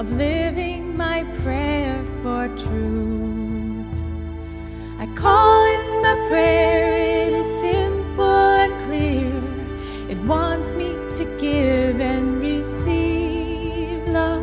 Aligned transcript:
of 0.00 0.10
living 0.12 0.96
my 0.96 1.24
prayer 1.42 2.02
for 2.22 2.48
truth. 2.56 3.96
I 4.98 5.04
call 5.14 5.66
it 5.74 5.84
my 6.00 6.14
prayer, 6.26 7.26
it 7.26 7.34
is 7.34 7.46
simple 7.60 8.24
and 8.24 8.72
clear. 8.86 9.30
It 10.08 10.16
wants 10.24 10.72
me 10.74 10.96
to 11.18 11.24
give 11.38 12.00
and 12.00 12.40
receive 12.40 14.06
love. 14.08 14.42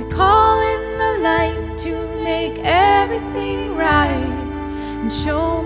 I 0.00 0.04
call 0.12 0.60
in 0.60 0.82
the 1.02 1.12
light 1.28 1.78
to 1.78 2.22
make 2.22 2.60
everything 2.62 3.74
right 3.74 4.38
and 5.00 5.12
show 5.12 5.57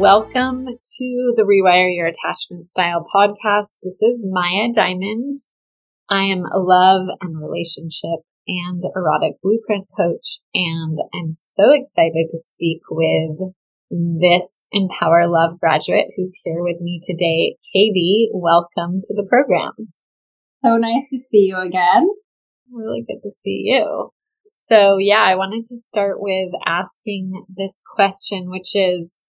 Welcome 0.00 0.64
to 0.64 1.34
the 1.36 1.42
Rewire 1.42 1.94
Your 1.94 2.06
Attachment 2.06 2.70
Style 2.70 3.04
podcast. 3.14 3.74
This 3.82 4.00
is 4.00 4.26
Maya 4.26 4.72
Diamond. 4.72 5.36
I 6.08 6.22
am 6.22 6.46
a 6.46 6.58
love 6.58 7.08
and 7.20 7.36
relationship 7.38 8.24
and 8.48 8.82
erotic 8.96 9.34
blueprint 9.42 9.88
coach, 9.94 10.38
and 10.54 10.98
I'm 11.12 11.34
so 11.34 11.64
excited 11.74 12.28
to 12.30 12.38
speak 12.38 12.80
with 12.90 13.52
this 13.90 14.66
Empower 14.72 15.28
Love 15.28 15.60
graduate 15.60 16.06
who's 16.16 16.40
here 16.44 16.62
with 16.62 16.80
me 16.80 16.98
today. 17.02 17.58
Katie, 17.70 18.30
welcome 18.32 19.00
to 19.02 19.14
the 19.14 19.26
program. 19.28 19.92
So 20.64 20.78
nice 20.78 21.04
to 21.10 21.18
see 21.28 21.52
you 21.52 21.58
again. 21.58 22.08
Really 22.72 23.04
good 23.06 23.20
to 23.22 23.30
see 23.30 23.64
you. 23.66 24.12
So, 24.46 24.96
yeah, 24.96 25.20
I 25.20 25.34
wanted 25.34 25.66
to 25.66 25.76
start 25.76 26.22
with 26.22 26.48
asking 26.66 27.44
this 27.54 27.82
question, 27.94 28.48
which 28.48 28.74
is 28.74 29.26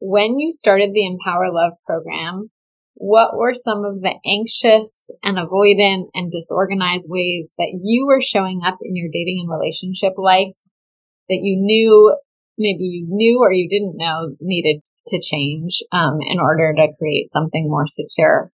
when 0.00 0.38
you 0.38 0.50
started 0.50 0.90
the 0.92 1.06
Empower 1.06 1.52
Love 1.52 1.74
program, 1.86 2.50
what 2.94 3.36
were 3.36 3.54
some 3.54 3.84
of 3.84 4.02
the 4.02 4.14
anxious 4.26 5.10
and 5.22 5.36
avoidant 5.36 6.08
and 6.14 6.30
disorganized 6.30 7.08
ways 7.10 7.52
that 7.58 7.78
you 7.82 8.06
were 8.06 8.20
showing 8.20 8.60
up 8.64 8.78
in 8.82 8.94
your 8.94 9.08
dating 9.12 9.40
and 9.40 9.50
relationship 9.50 10.12
life 10.16 10.54
that 11.28 11.40
you 11.42 11.56
knew 11.60 12.16
maybe 12.56 12.84
you 12.84 13.06
knew 13.08 13.40
or 13.40 13.52
you 13.52 13.68
didn't 13.68 13.96
know 13.96 14.36
needed 14.40 14.80
to 15.08 15.20
change 15.20 15.82
um, 15.92 16.18
in 16.20 16.38
order 16.38 16.72
to 16.74 16.88
create 16.98 17.30
something 17.30 17.68
more 17.68 17.86
secure? 17.86 18.50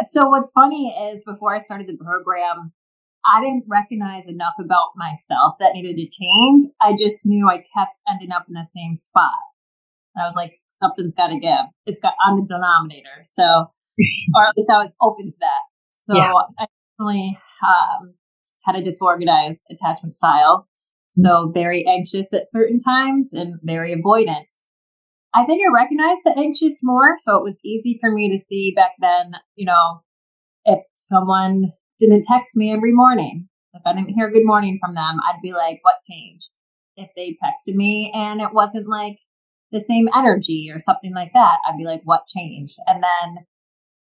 So, 0.00 0.28
what's 0.28 0.52
funny 0.52 0.94
is 1.12 1.24
before 1.24 1.54
I 1.54 1.58
started 1.58 1.88
the 1.88 1.96
program, 1.96 2.72
I 3.26 3.40
didn't 3.40 3.64
recognize 3.68 4.28
enough 4.28 4.54
about 4.58 4.90
myself 4.96 5.56
that 5.60 5.72
needed 5.74 5.96
to 5.96 6.08
change. 6.08 6.62
I 6.80 6.96
just 6.96 7.26
knew 7.26 7.48
I 7.48 7.56
kept 7.56 7.98
ending 8.08 8.30
up 8.30 8.46
in 8.48 8.54
the 8.54 8.64
same 8.64 8.96
spot. 8.96 9.32
And 10.14 10.22
I 10.22 10.26
was 10.26 10.36
like, 10.36 10.58
something's 10.82 11.14
got 11.14 11.28
to 11.28 11.38
give. 11.38 11.66
It's 11.86 12.00
got, 12.00 12.14
I'm 12.24 12.36
the 12.36 12.46
denominator. 12.46 13.22
So, 13.22 13.42
or 14.34 14.42
at 14.46 14.56
least 14.56 14.70
I 14.70 14.82
was 14.82 14.92
open 15.00 15.28
to 15.28 15.36
that. 15.40 15.62
So, 15.92 16.16
yeah. 16.16 16.32
I 16.58 16.66
definitely 16.98 17.38
um, 17.66 18.14
had 18.64 18.76
a 18.76 18.82
disorganized 18.82 19.64
attachment 19.70 20.14
style. 20.14 20.68
So 21.10 21.50
very 21.54 21.86
anxious 21.86 22.34
at 22.34 22.50
certain 22.50 22.78
times 22.78 23.32
and 23.32 23.58
very 23.62 23.94
avoidant. 23.96 24.44
I 25.34 25.44
think 25.44 25.62
I 25.66 25.72
recognized 25.72 26.20
the 26.24 26.34
anxious 26.36 26.80
more. 26.82 27.14
So 27.18 27.36
it 27.36 27.42
was 27.42 27.60
easy 27.64 27.98
for 28.00 28.10
me 28.10 28.30
to 28.30 28.36
see 28.36 28.72
back 28.74 28.92
then, 29.00 29.32
you 29.56 29.66
know, 29.66 30.02
if 30.64 30.80
someone 30.98 31.72
didn't 31.98 32.24
text 32.24 32.52
me 32.54 32.74
every 32.74 32.92
morning, 32.92 33.48
if 33.74 33.82
I 33.86 33.94
didn't 33.94 34.14
hear 34.14 34.30
good 34.30 34.46
morning 34.46 34.78
from 34.80 34.94
them, 34.94 35.18
I'd 35.26 35.40
be 35.42 35.52
like, 35.52 35.78
what 35.82 35.96
changed? 36.10 36.50
If 36.96 37.10
they 37.16 37.34
texted 37.42 37.74
me 37.74 38.12
and 38.14 38.40
it 38.40 38.52
wasn't 38.52 38.88
like 38.88 39.18
the 39.70 39.84
same 39.86 40.08
energy 40.14 40.70
or 40.72 40.78
something 40.78 41.14
like 41.14 41.32
that, 41.34 41.58
I'd 41.66 41.78
be 41.78 41.84
like, 41.84 42.02
what 42.04 42.26
changed? 42.26 42.76
And 42.86 43.02
then 43.02 43.44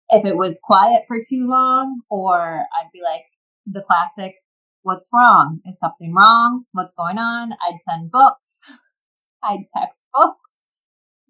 if 0.08 0.24
it 0.24 0.36
was 0.36 0.60
quiet 0.62 1.04
for 1.06 1.18
too 1.18 1.46
long, 1.48 2.00
or 2.10 2.66
I'd 2.80 2.90
be 2.92 3.02
like, 3.02 3.24
the 3.66 3.82
classic, 3.82 4.36
what's 4.82 5.10
wrong? 5.12 5.60
Is 5.66 5.78
something 5.78 6.14
wrong? 6.14 6.64
What's 6.72 6.94
going 6.94 7.18
on? 7.18 7.52
I'd 7.52 7.80
send 7.80 8.10
books. 8.10 8.62
I'd 9.42 9.64
text 9.76 10.04
books. 10.12 10.66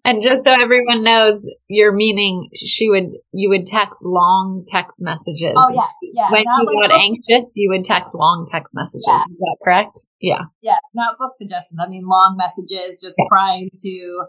And 0.05 0.21
just 0.21 0.43
so 0.43 0.51
everyone 0.51 1.03
knows, 1.03 1.49
you're 1.67 1.91
meaning 1.91 2.49
she 2.55 2.89
would, 2.89 3.09
you 3.33 3.49
would 3.49 3.65
text 3.65 4.05
long 4.05 4.63
text 4.67 4.97
messages. 5.01 5.55
Oh, 5.57 5.73
yes. 5.73 5.89
Yeah. 6.13 6.29
When 6.31 6.43
you 6.43 6.87
got 6.87 6.99
anxious, 6.99 7.53
you 7.55 7.69
would 7.71 7.83
text 7.83 8.13
long 8.13 8.45
text 8.49 8.73
messages. 8.75 9.05
Yeah. 9.07 9.23
Is 9.23 9.37
that 9.37 9.57
correct? 9.63 10.05
Yeah. 10.21 10.43
Yes. 10.61 10.79
Not 10.93 11.17
book 11.17 11.31
suggestions. 11.33 11.79
I 11.79 11.87
mean, 11.87 12.05
long 12.07 12.37
messages, 12.37 13.01
just 13.01 13.15
yeah. 13.17 13.25
trying 13.29 13.69
to 13.83 14.25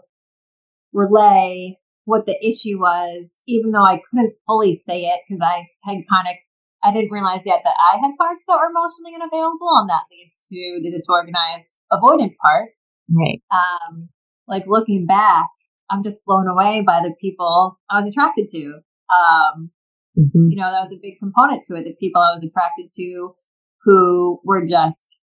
relay 0.93 1.77
what 2.05 2.25
the 2.25 2.37
issue 2.41 2.79
was, 2.79 3.41
even 3.47 3.71
though 3.71 3.85
I 3.85 4.01
couldn't 4.09 4.33
fully 4.47 4.81
say 4.87 5.01
it 5.01 5.19
because 5.27 5.41
I 5.41 5.67
had 5.83 6.01
kind 6.09 6.27
of 6.27 6.35
I 6.83 6.93
didn't 6.93 7.11
realize 7.11 7.41
yet 7.43 7.61
that 7.63 7.75
I 7.75 7.97
had 7.97 8.15
parts 8.17 8.45
that 8.47 8.57
were 8.57 8.69
emotionally 8.69 9.15
unavailable, 9.15 9.75
and 9.77 9.89
that 9.89 10.03
leads 10.11 10.47
to 10.49 10.79
the 10.81 10.91
disorganized, 10.91 11.73
avoidant 11.91 12.35
part. 12.45 12.69
Right. 13.11 13.41
Um, 13.51 14.09
like 14.47 14.63
looking 14.67 15.05
back, 15.05 15.47
I'm 15.89 16.03
just 16.03 16.25
blown 16.25 16.47
away 16.47 16.83
by 16.85 17.01
the 17.01 17.13
people 17.19 17.79
I 17.89 17.99
was 17.99 18.09
attracted 18.09 18.47
to. 18.51 18.81
Um, 19.09 19.71
mm-hmm. 20.17 20.49
You 20.49 20.57
know, 20.57 20.71
that 20.71 20.89
was 20.89 20.93
a 20.93 21.01
big 21.01 21.19
component 21.19 21.63
to 21.65 21.75
it. 21.75 21.83
The 21.83 21.95
people 21.99 22.21
I 22.21 22.33
was 22.33 22.43
attracted 22.43 22.89
to 22.95 23.35
who 23.83 24.39
were 24.43 24.65
just 24.67 25.19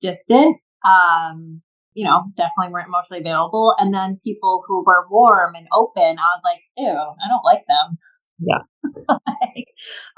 distant, 0.00 0.58
um, 0.84 1.62
you 1.94 2.04
know, 2.04 2.24
definitely 2.36 2.72
weren't 2.72 2.88
emotionally 2.88 3.20
available. 3.20 3.74
And 3.78 3.94
then 3.94 4.20
people 4.22 4.62
who 4.66 4.84
were 4.86 5.06
warm 5.10 5.54
and 5.54 5.66
open, 5.72 6.18
I 6.18 6.28
was 6.36 6.42
like, 6.44 6.60
ew, 6.76 6.90
I 6.90 7.28
don't 7.28 7.44
like 7.44 7.64
them. 7.66 7.96
Yeah. 8.38 8.66
like, 9.08 9.68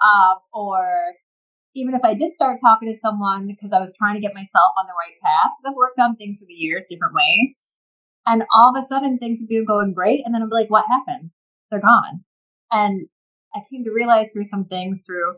um, 0.03 0.37
or 0.53 1.15
even 1.77 1.95
if 1.95 2.01
I 2.03 2.15
did 2.15 2.35
start 2.35 2.59
talking 2.61 2.93
to 2.93 2.99
someone 2.99 3.47
because 3.47 3.73
I 3.73 3.79
was 3.79 3.95
trying 3.97 4.15
to 4.15 4.21
get 4.21 4.35
myself 4.35 4.73
on 4.79 4.87
the 4.87 4.97
right 4.97 5.15
path, 5.23 5.53
because 5.55 5.71
I've 5.71 5.77
worked 5.77 6.01
on 6.01 6.17
things 6.17 6.41
for 6.41 6.47
the 6.49 6.55
years, 6.55 6.89
different 6.91 7.15
ways. 7.15 7.63
And 8.27 8.43
all 8.53 8.71
of 8.71 8.75
a 8.77 8.83
sudden 8.83 9.19
things 9.19 9.41
would 9.41 9.49
be 9.49 9.65
going 9.65 9.95
great. 9.95 10.23
And 10.25 10.35
then 10.35 10.43
I'd 10.43 10.51
be 10.51 10.55
like, 10.55 10.71
what 10.71 10.85
happened? 10.89 11.31
They're 11.71 11.81
gone. 11.81 12.25
And 12.71 13.09
I 13.55 13.61
came 13.71 13.85
to 13.85 13.93
realize 13.93 14.33
through 14.33 14.45
some 14.45 14.65
things 14.65 15.05
through, 15.07 15.37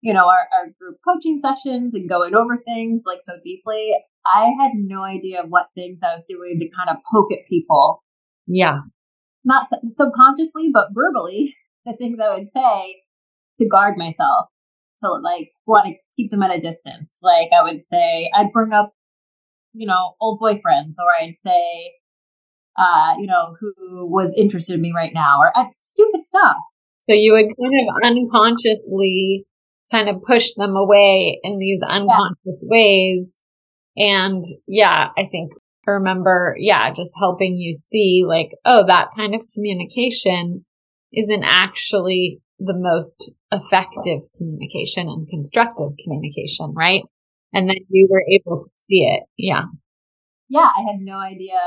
you 0.00 0.12
know, 0.12 0.26
our, 0.26 0.48
our 0.58 0.66
group 0.78 0.98
coaching 1.06 1.38
sessions 1.38 1.94
and 1.94 2.08
going 2.08 2.34
over 2.34 2.60
things 2.64 3.04
like 3.06 3.20
so 3.22 3.34
deeply. 3.42 3.92
I 4.26 4.52
had 4.60 4.72
no 4.74 5.02
idea 5.02 5.42
what 5.46 5.68
things 5.74 6.00
I 6.02 6.14
was 6.14 6.24
doing 6.28 6.58
to 6.58 6.68
kind 6.76 6.90
of 6.90 7.02
poke 7.10 7.32
at 7.32 7.46
people. 7.48 8.02
Yeah. 8.46 8.80
Not 9.44 9.66
subconsciously, 9.88 10.70
but 10.72 10.88
verbally 10.92 11.54
the 11.84 11.94
things 11.94 12.18
I 12.20 12.34
would 12.34 12.48
say 12.54 13.02
to 13.58 13.68
guard 13.68 13.96
myself, 13.96 14.48
to 15.02 15.10
like 15.10 15.52
want 15.66 15.86
to 15.86 15.94
keep 16.16 16.30
them 16.30 16.42
at 16.42 16.56
a 16.56 16.60
distance. 16.60 17.20
Like 17.22 17.50
I 17.56 17.62
would 17.62 17.84
say, 17.86 18.30
I'd 18.34 18.52
bring 18.52 18.72
up, 18.72 18.92
you 19.72 19.86
know, 19.86 20.14
old 20.20 20.40
boyfriends, 20.40 20.96
or 20.98 21.12
I'd 21.20 21.38
say, 21.38 21.92
uh, 22.76 23.14
you 23.18 23.26
know, 23.26 23.56
who 23.60 24.06
was 24.06 24.34
interested 24.36 24.74
in 24.74 24.80
me 24.80 24.92
right 24.94 25.12
now, 25.14 25.38
or 25.40 25.56
uh, 25.56 25.66
stupid 25.78 26.22
stuff. 26.22 26.56
So 27.02 27.14
you 27.14 27.32
would 27.32 27.42
kind 27.42 27.74
of 27.82 28.16
unconsciously 28.16 29.44
kind 29.90 30.08
of 30.08 30.22
push 30.22 30.54
them 30.54 30.74
away 30.74 31.40
in 31.42 31.58
these 31.58 31.80
unconscious 31.86 32.64
yeah. 32.64 32.70
ways. 32.70 33.40
And 33.96 34.42
yeah, 34.66 35.08
I 35.16 35.24
think 35.24 35.52
I 35.86 35.92
remember, 35.92 36.56
yeah, 36.58 36.90
just 36.92 37.12
helping 37.18 37.58
you 37.58 37.74
see 37.74 38.24
like, 38.26 38.52
oh, 38.64 38.84
that 38.86 39.10
kind 39.16 39.34
of 39.34 39.42
communication 39.54 40.64
isn't 41.12 41.44
actually 41.44 42.40
the 42.58 42.74
most 42.76 43.34
effective 43.52 44.20
communication 44.36 45.08
and 45.08 45.28
constructive 45.28 45.90
communication, 46.02 46.72
right? 46.74 47.02
And 47.52 47.68
then 47.68 47.76
you 47.88 48.08
were 48.10 48.24
able 48.32 48.60
to 48.60 48.70
see 48.78 49.04
it. 49.04 49.24
Yeah. 49.36 49.64
Yeah, 50.48 50.70
I 50.76 50.82
had 50.90 51.00
no 51.00 51.18
idea. 51.18 51.58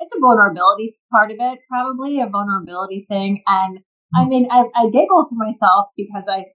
It's 0.00 0.14
a 0.14 0.20
vulnerability 0.20 0.98
part 1.12 1.30
of 1.30 1.36
it, 1.40 1.60
probably 1.68 2.20
a 2.20 2.28
vulnerability 2.28 3.06
thing. 3.08 3.42
And 3.46 3.80
I 4.14 4.20
mm-hmm. 4.20 4.28
mean, 4.28 4.48
I, 4.50 4.64
I 4.74 4.90
giggle 4.90 5.24
to 5.28 5.36
myself 5.36 5.88
because 5.96 6.24
I, 6.28 6.46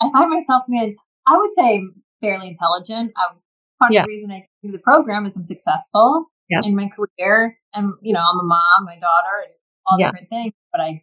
I 0.00 0.10
find 0.12 0.30
myself 0.30 0.64
to 0.66 0.70
be, 0.70 0.92
I 1.26 1.36
would 1.36 1.54
say, 1.54 1.82
fairly 2.20 2.48
intelligent. 2.48 3.12
I, 3.16 3.34
part 3.80 3.92
yeah. 3.92 4.00
of 4.00 4.06
the 4.06 4.12
reason 4.12 4.30
I 4.30 4.46
do 4.62 4.72
the 4.72 4.78
program 4.78 5.26
is 5.26 5.36
I'm 5.36 5.44
successful 5.44 6.26
in 6.50 6.76
my 6.76 6.88
career. 6.88 7.58
And, 7.74 7.94
you 8.02 8.14
know, 8.14 8.20
I'm 8.20 8.40
a 8.40 8.44
mom, 8.44 8.84
my 8.84 8.94
daughter, 8.94 9.42
and 9.44 9.54
all 9.86 9.98
yeah. 9.98 10.08
different 10.08 10.28
things. 10.28 10.52
But 10.72 10.80
I 10.80 11.02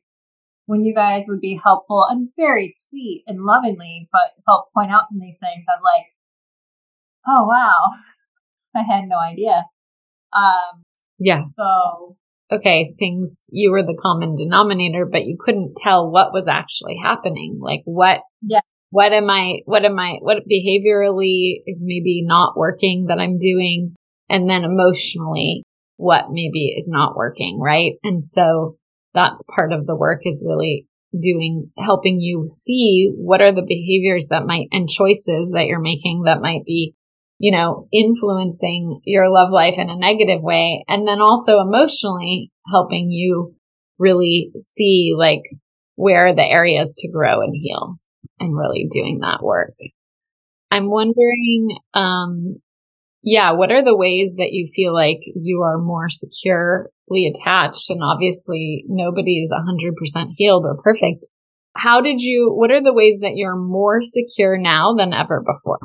when 0.72 0.86
you 0.86 0.94
guys 0.94 1.26
would 1.28 1.42
be 1.42 1.60
helpful 1.62 2.06
and 2.10 2.30
very 2.38 2.70
sweet 2.70 3.26
and 3.28 3.44
lovingly, 3.44 4.08
but 4.12 4.32
help 4.48 4.72
point 4.74 4.90
out 4.90 5.06
some 5.06 5.18
of 5.18 5.22
these 5.22 5.36
things, 5.38 5.66
I 5.68 5.74
was 5.74 5.84
like, 5.84 6.06
oh, 7.28 7.46
wow. 7.46 7.90
I 8.76 8.84
had 8.84 9.10
no 9.10 9.18
idea. 9.18 9.66
Um, 10.34 10.84
yeah. 11.22 11.44
So. 11.56 12.18
Okay, 12.54 12.94
things, 13.00 13.46
you 13.48 13.72
were 13.72 13.82
the 13.82 13.98
common 13.98 14.36
denominator, 14.36 15.08
but 15.10 15.24
you 15.24 15.38
couldn't 15.40 15.78
tell 15.78 16.12
what 16.12 16.34
was 16.34 16.50
actually 16.50 16.98
happening. 17.02 17.60
Like 17.62 17.80
what, 17.86 18.24
yeah. 18.42 18.60
what 18.90 19.14
am 19.14 19.30
I, 19.30 19.60
what 19.64 19.86
am 19.86 19.98
I, 19.98 20.18
what 20.20 20.44
behaviorally 20.52 21.62
is 21.66 21.82
maybe 21.82 22.26
not 22.26 22.58
working 22.58 23.06
that 23.08 23.20
I'm 23.20 23.40
doing? 23.40 23.96
And 24.30 24.50
then 24.50 24.66
emotionally, 24.66 25.64
what 25.96 26.26
maybe 26.30 26.76
is 26.78 26.90
not 26.92 27.16
working, 27.16 27.58
right? 27.58 27.94
And 28.04 28.26
so 28.26 28.76
that's 29.14 29.46
part 29.56 29.72
of 29.72 29.88
the 29.88 29.96
work 29.96 30.22
is 30.26 30.46
really 30.46 30.88
doing, 31.18 31.72
helping 31.78 32.20
you 32.20 32.44
see 32.46 33.10
what 33.16 33.42
are 33.42 33.54
the 33.54 33.66
behaviors 33.66 34.28
that 34.30 34.46
might 34.46 34.68
and 34.74 34.90
choices 34.90 35.52
that 35.54 35.68
you're 35.68 35.80
making 35.80 36.24
that 36.26 36.42
might 36.42 36.66
be, 36.66 36.96
you 37.42 37.52
know, 37.52 37.88
influencing 37.92 39.00
your 39.04 39.28
love 39.32 39.50
life 39.50 39.80
in 39.80 39.90
a 39.90 39.98
negative 39.98 40.44
way. 40.44 40.86
And 40.88 41.08
then 41.08 41.22
also 41.22 41.58
emotionally 41.60 42.52
helping 42.72 43.10
you 43.10 43.56
really 43.98 44.52
see 44.58 45.16
like 45.18 45.42
where 45.96 46.36
the 46.36 46.46
areas 46.46 46.96
to 47.00 47.10
grow 47.10 47.42
and 47.42 47.54
heal 47.56 47.96
and 48.40 48.56
really 48.56 48.88
doing 48.92 49.22
that 49.22 49.42
work. 49.42 49.74
I'm 50.70 50.92
wondering, 50.92 51.80
um, 51.96 52.58
yeah, 53.24 53.54
what 53.54 53.72
are 53.72 53.84
the 53.84 53.98
ways 53.98 54.36
that 54.38 54.52
you 54.52 54.68
feel 54.72 54.94
like 54.94 55.22
you 55.34 55.64
are 55.64 55.80
more 55.80 56.10
securely 56.10 57.26
attached? 57.26 57.90
And 57.90 58.02
obviously, 58.04 58.86
nobody 58.88 59.42
is 59.42 59.52
100% 59.52 60.28
healed 60.38 60.64
or 60.64 60.78
perfect. 60.84 61.28
How 61.76 62.02
did 62.02 62.22
you, 62.22 62.54
what 62.56 62.70
are 62.70 62.82
the 62.82 62.94
ways 62.94 63.18
that 63.22 63.34
you're 63.34 63.58
more 63.58 64.02
secure 64.04 64.60
now 64.60 64.94
than 64.94 65.12
ever 65.12 65.42
before? 65.42 65.80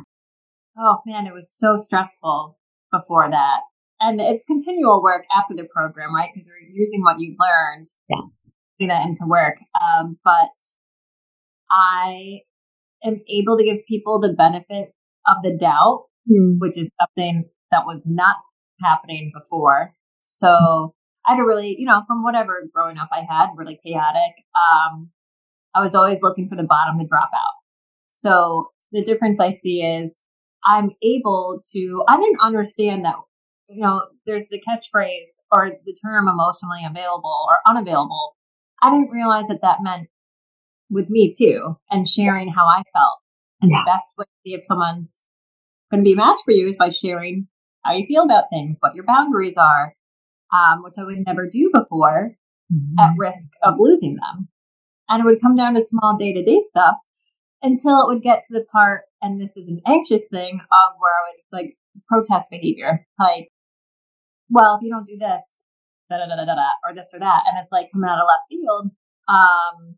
Oh 0.78 0.98
man, 1.06 1.26
it 1.26 1.34
was 1.34 1.50
so 1.50 1.76
stressful 1.76 2.58
before 2.92 3.30
that. 3.30 3.60
And 3.98 4.20
it's 4.20 4.44
continual 4.44 5.02
work 5.02 5.24
after 5.34 5.54
the 5.54 5.66
program, 5.72 6.14
right? 6.14 6.28
Because 6.32 6.48
you're 6.48 6.68
using 6.70 7.02
what 7.02 7.16
you've 7.18 7.38
learned. 7.40 7.86
Yes. 8.10 8.52
Putting 8.78 8.88
that 8.88 9.06
into 9.06 9.24
work. 9.26 9.56
Um, 9.74 10.18
but 10.22 10.50
I 11.70 12.40
am 13.02 13.18
able 13.28 13.56
to 13.56 13.64
give 13.64 13.86
people 13.88 14.20
the 14.20 14.34
benefit 14.36 14.92
of 15.26 15.36
the 15.42 15.56
doubt 15.58 16.04
mm. 16.28 16.56
which 16.58 16.78
is 16.78 16.92
something 17.00 17.48
that 17.70 17.86
was 17.86 18.06
not 18.06 18.36
happening 18.82 19.32
before. 19.34 19.94
So 20.20 20.94
I 21.26 21.34
had 21.34 21.40
a 21.40 21.44
really, 21.44 21.74
you 21.78 21.86
know, 21.86 22.02
from 22.06 22.22
whatever 22.22 22.68
growing 22.72 22.98
up 22.98 23.08
I 23.12 23.20
had, 23.28 23.50
really 23.56 23.78
chaotic. 23.84 24.44
Um, 24.54 25.10
I 25.74 25.80
was 25.80 25.94
always 25.94 26.18
looking 26.22 26.48
for 26.48 26.56
the 26.56 26.64
bottom 26.64 26.98
to 26.98 27.06
drop 27.06 27.30
out. 27.34 27.54
So 28.08 28.70
the 28.92 29.04
difference 29.04 29.40
I 29.40 29.50
see 29.50 29.80
is 29.80 30.22
I'm 30.66 30.90
able 31.02 31.60
to, 31.72 32.04
I 32.08 32.16
didn't 32.16 32.40
understand 32.42 33.04
that, 33.04 33.14
you 33.68 33.82
know, 33.82 34.02
there's 34.26 34.48
the 34.48 34.60
catchphrase 34.60 35.40
or 35.52 35.72
the 35.84 35.96
term 36.04 36.28
emotionally 36.28 36.80
available 36.84 37.46
or 37.48 37.58
unavailable. 37.70 38.36
I 38.82 38.90
didn't 38.90 39.10
realize 39.10 39.46
that 39.48 39.62
that 39.62 39.78
meant 39.80 40.08
with 40.90 41.08
me 41.08 41.32
too 41.36 41.76
and 41.90 42.06
sharing 42.06 42.48
how 42.48 42.66
I 42.66 42.82
felt. 42.92 43.18
And 43.60 43.70
yeah. 43.70 43.78
the 43.78 43.90
best 43.90 44.14
way 44.18 44.24
to 44.24 44.30
see 44.44 44.54
if 44.54 44.64
someone's 44.64 45.24
going 45.90 46.02
to 46.02 46.08
be 46.08 46.12
a 46.12 46.16
match 46.16 46.40
for 46.44 46.52
you 46.52 46.68
is 46.68 46.76
by 46.76 46.90
sharing 46.90 47.48
how 47.84 47.94
you 47.94 48.06
feel 48.06 48.24
about 48.24 48.44
things, 48.50 48.78
what 48.80 48.94
your 48.94 49.04
boundaries 49.04 49.56
are, 49.56 49.94
um, 50.52 50.82
which 50.82 50.94
I 50.98 51.04
would 51.04 51.24
never 51.24 51.48
do 51.48 51.70
before 51.72 52.36
mm-hmm. 52.72 52.98
at 52.98 53.14
risk 53.16 53.52
of 53.62 53.74
losing 53.78 54.16
them. 54.16 54.48
And 55.08 55.22
it 55.22 55.24
would 55.24 55.40
come 55.40 55.56
down 55.56 55.74
to 55.74 55.80
small 55.80 56.16
day 56.18 56.32
to 56.32 56.44
day 56.44 56.60
stuff 56.62 56.96
until 57.62 58.00
it 58.00 58.12
would 58.12 58.22
get 58.22 58.42
to 58.48 58.54
the 58.54 58.64
part, 58.70 59.02
and 59.22 59.40
this 59.40 59.56
is 59.56 59.68
an 59.68 59.80
anxious 59.86 60.22
thing, 60.30 60.60
of 60.60 60.94
where 60.98 61.12
I 61.12 61.30
would 61.30 61.58
like 61.58 61.76
protest 62.08 62.48
behavior. 62.50 63.06
Like, 63.18 63.48
well, 64.50 64.76
if 64.76 64.82
you 64.82 64.90
don't 64.90 65.06
do 65.06 65.16
this, 65.18 65.42
da 66.08 66.18
da 66.18 66.26
da 66.26 66.36
da 66.36 66.54
da, 66.54 66.70
or 66.84 66.94
this 66.94 67.10
or 67.12 67.20
that. 67.20 67.42
And 67.46 67.58
it's 67.62 67.72
like 67.72 67.90
coming 67.92 68.08
out 68.08 68.18
of 68.18 68.26
left 68.26 68.48
field. 68.48 68.90
Um, 69.28 69.96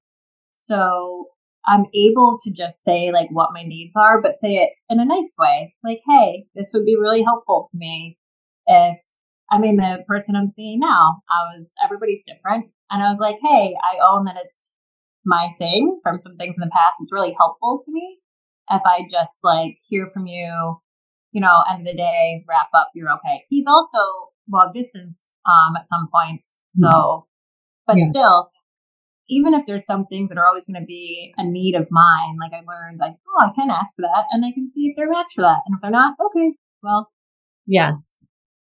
so 0.52 1.28
I'm 1.66 1.84
able 1.94 2.38
to 2.40 2.52
just 2.52 2.82
say 2.82 3.12
like 3.12 3.28
what 3.30 3.50
my 3.52 3.62
needs 3.62 3.94
are, 3.96 4.22
but 4.22 4.40
say 4.40 4.54
it 4.54 4.70
in 4.88 5.00
a 5.00 5.04
nice 5.04 5.36
way. 5.38 5.74
Like, 5.84 6.00
hey, 6.08 6.46
this 6.54 6.72
would 6.74 6.84
be 6.84 6.96
really 6.98 7.22
helpful 7.22 7.66
to 7.70 7.78
me 7.78 8.18
if 8.66 8.98
I 9.50 9.58
mean 9.58 9.76
the 9.76 10.04
person 10.06 10.36
I'm 10.36 10.48
seeing 10.48 10.80
now. 10.80 11.22
I 11.30 11.54
was 11.54 11.72
everybody's 11.84 12.24
different. 12.26 12.66
And 12.90 13.02
I 13.02 13.10
was 13.10 13.20
like, 13.20 13.36
hey, 13.42 13.74
I 13.82 13.98
own 14.08 14.24
that 14.24 14.36
it's 14.42 14.72
my 15.26 15.50
thing 15.58 16.00
from 16.02 16.20
some 16.20 16.36
things 16.36 16.56
in 16.56 16.60
the 16.60 16.72
past. 16.72 17.02
It's 17.02 17.12
really 17.12 17.34
helpful 17.38 17.78
to 17.84 17.92
me 17.92 18.18
if 18.70 18.82
I 18.84 19.06
just 19.10 19.38
like 19.42 19.78
hear 19.88 20.10
from 20.12 20.26
you, 20.26 20.78
you 21.32 21.40
know, 21.40 21.62
end 21.70 21.80
of 21.80 21.86
the 21.86 21.96
day, 21.96 22.44
wrap 22.48 22.68
up, 22.74 22.90
you're 22.94 23.12
okay. 23.14 23.44
He's 23.48 23.66
also 23.66 23.98
long 24.50 24.70
distance 24.72 25.34
um 25.46 25.76
at 25.76 25.86
some 25.86 26.08
points. 26.12 26.60
So 26.70 26.88
mm-hmm. 26.88 27.24
but 27.86 27.96
yeah. 27.98 28.10
still 28.10 28.50
even 29.28 29.54
if 29.54 29.66
there's 29.66 29.84
some 29.84 30.06
things 30.06 30.30
that 30.30 30.38
are 30.38 30.46
always 30.46 30.66
going 30.66 30.80
to 30.80 30.86
be 30.86 31.34
a 31.36 31.44
need 31.44 31.74
of 31.74 31.86
mine, 31.90 32.38
like 32.40 32.52
I 32.52 32.64
learned, 32.66 32.98
like, 32.98 33.14
oh, 33.28 33.46
I 33.46 33.52
can 33.54 33.70
ask 33.70 33.94
for 33.94 34.02
that 34.02 34.24
and 34.30 34.44
I 34.44 34.52
can 34.52 34.66
see 34.66 34.86
if 34.86 34.96
they're 34.96 35.08
matched 35.08 35.34
for 35.34 35.42
that. 35.42 35.62
And 35.66 35.74
if 35.74 35.82
they're 35.82 35.90
not, 35.90 36.14
okay, 36.26 36.54
well. 36.82 37.10
Yes. 37.66 38.16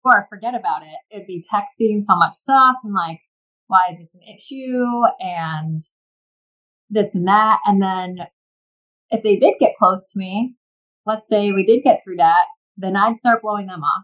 Or 0.05 0.25
forget 0.29 0.55
about 0.55 0.83
it. 0.83 1.15
It'd 1.15 1.27
be 1.27 1.43
texting 1.53 2.01
so 2.01 2.15
much 2.15 2.33
stuff 2.33 2.77
and 2.83 2.93
like, 2.93 3.19
why 3.67 3.89
is 3.91 3.99
this 3.99 4.15
an 4.15 4.21
issue? 4.35 4.85
And 5.19 5.81
this 6.89 7.13
and 7.13 7.27
that. 7.27 7.59
And 7.65 7.81
then 7.81 8.27
if 9.13 9.23
they 9.23 9.37
did 9.37 9.53
get 9.59 9.77
close 9.79 10.11
to 10.11 10.19
me, 10.19 10.55
let's 11.05 11.29
say 11.29 11.51
we 11.51 11.65
did 11.65 11.83
get 11.83 12.01
through 12.03 12.17
that, 12.17 12.45
then 12.75 12.95
I'd 12.95 13.17
start 13.17 13.43
blowing 13.43 13.67
them 13.67 13.83
off. 13.83 14.03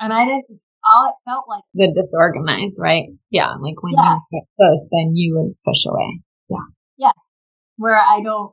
And 0.00 0.12
I 0.12 0.24
didn't 0.24 0.60
all 0.84 1.08
it 1.08 1.28
felt 1.28 1.46
like. 1.48 1.62
The 1.74 1.92
disorganized, 1.94 2.78
right? 2.80 3.06
Yeah. 3.30 3.54
Like 3.60 3.82
when 3.82 3.94
yeah. 3.94 4.16
you 4.30 4.40
get 4.40 4.46
close, 4.56 4.86
then 4.92 5.12
you 5.14 5.36
would 5.36 5.54
push 5.64 5.84
away. 5.86 6.20
Yeah. 6.48 6.66
Yeah. 6.96 7.12
Where 7.76 7.96
I 7.96 8.20
don't, 8.22 8.52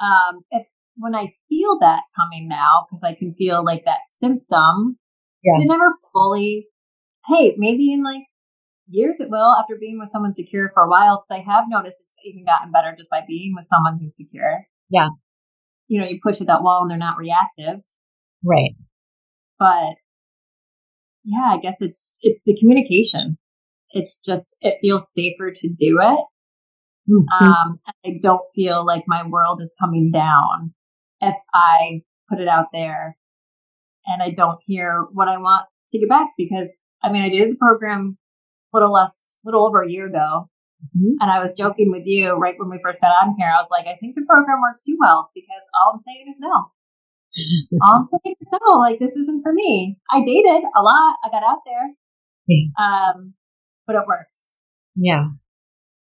um, 0.00 0.44
if, 0.50 0.66
when 0.96 1.14
I 1.14 1.34
feel 1.48 1.78
that 1.80 2.02
coming 2.16 2.48
now, 2.48 2.86
because 2.88 3.02
I 3.04 3.14
can 3.14 3.34
feel 3.34 3.64
like 3.64 3.84
that 3.84 4.00
symptom, 4.20 4.98
yeah. 5.44 5.62
it 5.62 5.68
never 5.68 5.94
fully, 6.12 6.66
hey, 7.28 7.54
maybe 7.56 7.92
in 7.92 8.02
like 8.02 8.24
years 8.88 9.20
it 9.20 9.30
will 9.30 9.54
after 9.58 9.76
being 9.78 9.98
with 9.98 10.10
someone 10.10 10.32
secure 10.32 10.70
for 10.72 10.82
a 10.82 10.88
while, 10.88 11.22
because 11.22 11.42
I 11.42 11.50
have 11.50 11.64
noticed 11.68 12.02
it's 12.02 12.14
even 12.24 12.44
gotten 12.44 12.72
better 12.72 12.94
just 12.96 13.10
by 13.10 13.22
being 13.26 13.54
with 13.54 13.64
someone 13.64 13.98
who's 13.98 14.16
secure. 14.16 14.66
Yeah. 14.90 15.08
You 15.88 16.00
know, 16.00 16.06
you 16.06 16.18
push 16.22 16.40
at 16.40 16.46
that 16.46 16.62
wall 16.62 16.82
and 16.82 16.90
they're 16.90 16.98
not 16.98 17.18
reactive. 17.18 17.80
Right. 18.44 18.74
But 19.58 19.96
yeah, 21.24 21.50
I 21.52 21.58
guess 21.58 21.76
it's 21.80 22.14
it's 22.20 22.42
the 22.44 22.56
communication. 22.58 23.38
It's 23.90 24.18
just 24.18 24.56
it 24.60 24.78
feels 24.80 25.12
safer 25.12 25.52
to 25.54 25.68
do 25.68 25.98
it. 26.00 26.24
Mm-hmm. 27.10 27.44
Um, 27.44 27.80
I 28.04 28.18
don't 28.22 28.42
feel 28.54 28.84
like 28.84 29.04
my 29.06 29.26
world 29.26 29.60
is 29.62 29.74
coming 29.80 30.10
down 30.10 30.74
if 31.20 31.34
I 31.54 32.02
put 32.28 32.40
it 32.40 32.48
out 32.48 32.66
there 32.72 33.16
and 34.06 34.22
I 34.22 34.30
don't 34.30 34.60
hear 34.64 35.06
what 35.12 35.28
I 35.28 35.38
want 35.38 35.66
to 35.90 35.98
get 35.98 36.08
back 36.08 36.28
because 36.36 36.70
I 37.02 37.10
mean 37.10 37.22
I 37.22 37.30
did 37.30 37.50
the 37.50 37.56
program 37.56 38.18
little 38.72 38.92
less, 38.92 39.38
little 39.44 39.66
over 39.66 39.82
a 39.82 39.90
year 39.90 40.06
ago. 40.06 40.48
Mm-hmm. 40.82 41.20
And 41.20 41.30
I 41.30 41.40
was 41.40 41.54
joking 41.54 41.90
with 41.90 42.04
you 42.06 42.34
right 42.34 42.54
when 42.56 42.70
we 42.70 42.80
first 42.82 43.00
got 43.00 43.08
on 43.08 43.34
here. 43.36 43.48
I 43.48 43.60
was 43.60 43.68
like, 43.70 43.86
I 43.86 43.96
think 43.98 44.14
the 44.14 44.26
program 44.28 44.60
works 44.60 44.82
too 44.82 44.96
well 44.98 45.30
because 45.34 45.64
all 45.74 45.92
I'm 45.94 46.00
saying 46.00 46.26
is 46.28 46.40
no. 46.40 46.70
All 47.82 47.96
I'm 47.98 48.04
saying 48.04 48.36
is 48.40 48.48
no, 48.52 48.78
like 48.78 48.98
this 48.98 49.14
isn't 49.14 49.42
for 49.42 49.52
me. 49.52 49.98
I 50.10 50.20
dated 50.24 50.64
a 50.74 50.82
lot. 50.82 51.16
I 51.22 51.28
got 51.30 51.42
out 51.42 51.58
there. 51.66 51.94
Yeah. 52.46 52.64
Um, 52.80 53.34
but 53.86 53.96
it 53.96 54.06
works. 54.08 54.56
Yeah. 54.96 55.26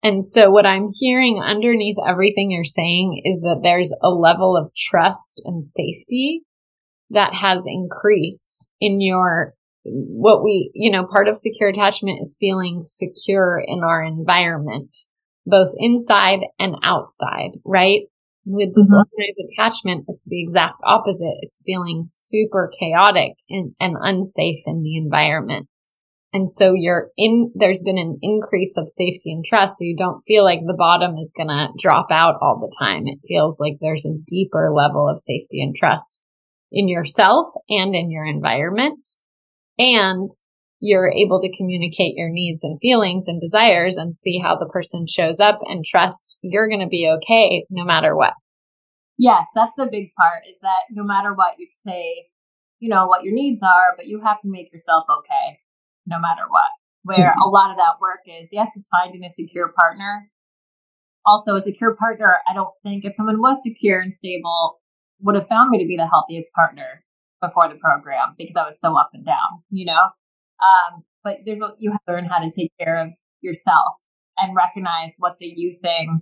And 0.03 0.25
so 0.25 0.51
what 0.51 0.67
I'm 0.67 0.87
hearing 0.99 1.43
underneath 1.45 1.97
everything 2.09 2.51
you're 2.51 2.65
saying 2.65 3.21
is 3.25 3.43
that 3.43 3.61
there's 3.63 3.93
a 4.03 4.09
level 4.09 4.57
of 4.57 4.73
trust 4.75 5.43
and 5.45 5.65
safety 5.65 6.43
that 7.11 7.35
has 7.35 7.65
increased 7.67 8.73
in 8.81 9.01
your 9.01 9.55
what 9.93 10.43
we, 10.45 10.71
you 10.75 10.91
know, 10.91 11.05
part 11.05 11.29
of 11.29 11.37
secure 11.37 11.69
attachment 11.69 12.21
is 12.23 12.37
feeling 12.39 12.81
secure 12.81 13.63
in 13.65 13.83
our 13.83 14.03
environment, 14.03 14.97
both 15.47 15.73
inside 15.79 16.41
and 16.59 16.77
outside, 16.83 17.51
right? 17.65 18.03
With 18.45 18.69
mm-hmm. 18.69 18.81
disorganized 18.81 19.39
mm-hmm. 19.41 19.61
attachment, 19.61 20.05
it's 20.09 20.25
the 20.27 20.43
exact 20.43 20.81
opposite. 20.85 21.37
It's 21.43 21.63
feeling 21.65 22.05
super 22.07 22.71
chaotic 22.79 23.35
and, 23.49 23.75
and 23.81 23.97
unsafe 24.01 24.61
in 24.67 24.83
the 24.83 24.97
environment. 24.97 25.69
And 26.33 26.49
so 26.49 26.75
you're 26.75 27.11
in, 27.17 27.51
there's 27.57 27.83
been 27.83 27.99
an 27.99 28.19
increase 28.23 28.77
of 28.77 28.89
safety 28.89 29.33
and 29.33 29.45
trust. 29.45 29.79
So 29.79 29.85
you 29.85 29.97
don't 29.97 30.23
feel 30.23 30.45
like 30.45 30.61
the 30.61 30.77
bottom 30.79 31.17
is 31.17 31.35
going 31.37 31.49
to 31.49 31.71
drop 31.77 32.07
out 32.13 32.37
all 32.41 32.61
the 32.61 32.73
time. 32.79 33.09
It 33.09 33.19
feels 33.27 33.59
like 33.59 33.75
there's 33.81 34.07
a 34.07 34.17
deeper 34.27 34.73
level 34.73 35.09
of 35.09 35.19
safety 35.19 35.61
and 35.61 35.75
trust 35.75 36.23
in 36.71 36.89
yourself 36.89 37.49
and 37.69 37.97
in 37.97 38.11
your 38.11 38.25
environment. 38.25 39.01
And 39.81 40.31
you're 40.81 41.11
able 41.11 41.41
to 41.41 41.57
communicate 41.57 42.17
your 42.17 42.31
needs 42.31 42.65
and 42.65 42.79
feelings 42.81 43.29
and 43.29 43.41
desires 43.41 43.97
and 43.97 44.17
see 44.17 44.39
how 44.39 44.57
the 44.57 44.67
person 44.67 45.07
shows 45.07 45.41
up 45.41 45.61
and 45.65 45.85
trust 45.85 46.39
you're 46.43 46.69
going 46.69 46.81
to 46.81 46.87
be 46.87 47.09
okay 47.09 47.67
no 47.71 47.85
matter 47.85 48.17
what. 48.17 48.35
Yes, 49.19 49.47
that's 49.55 49.75
the 49.77 49.89
big 49.91 50.13
part 50.19 50.45
is 50.49 50.61
that 50.63 50.85
no 50.91 51.05
matter 51.05 51.35
what 51.35 51.59
you 51.59 51.67
say, 51.79 52.29
you 52.79 52.89
know, 52.89 53.07
what 53.07 53.25
your 53.25 53.35
needs 53.35 53.63
are, 53.63 53.95
but 53.97 54.07
you 54.07 54.21
have 54.21 54.41
to 54.41 54.49
make 54.51 54.73
yourself 54.73 55.05
okay 55.19 55.59
no 56.07 56.19
matter 56.19 56.49
what. 56.49 56.71
Where 57.03 57.31
mm-hmm. 57.31 57.41
a 57.41 57.49
lot 57.49 57.71
of 57.71 57.77
that 57.77 58.01
work 58.01 58.21
is, 58.27 58.49
yes, 58.51 58.71
it's 58.77 58.89
finding 58.89 59.25
a 59.25 59.29
secure 59.29 59.73
partner. 59.79 60.31
Also, 61.27 61.55
a 61.55 61.61
secure 61.61 61.95
partner, 61.95 62.37
I 62.49 62.55
don't 62.55 62.73
think 62.83 63.05
if 63.05 63.15
someone 63.15 63.41
was 63.41 63.63
secure 63.63 64.01
and 64.01 64.13
stable, 64.13 64.81
would 65.21 65.35
have 65.35 65.49
found 65.49 65.71
me 65.71 65.79
to 65.83 65.87
be 65.87 65.97
the 65.97 66.09
healthiest 66.09 66.51
partner 66.53 67.05
before 67.41 67.69
the 67.69 67.77
program 67.77 68.35
because 68.39 68.57
I 68.57 68.67
was 68.67 68.81
so 68.81 68.99
up 68.99 69.11
and 69.15 69.25
down, 69.25 69.63
you 69.71 69.87
know? 69.87 70.11
Um, 70.61 71.05
but 71.25 71.39
there's 71.45 71.61
a, 71.61 71.73
you 71.79 71.93
have 71.93 72.05
to 72.07 72.13
learn 72.13 72.27
how 72.27 72.39
to 72.39 72.51
take 72.51 72.73
care 72.79 72.97
of 72.97 73.09
yourself 73.41 73.95
and 74.37 74.55
recognize 74.55 75.15
what's 75.19 75.43
a 75.43 75.49
you 75.49 75.77
thing 75.83 76.21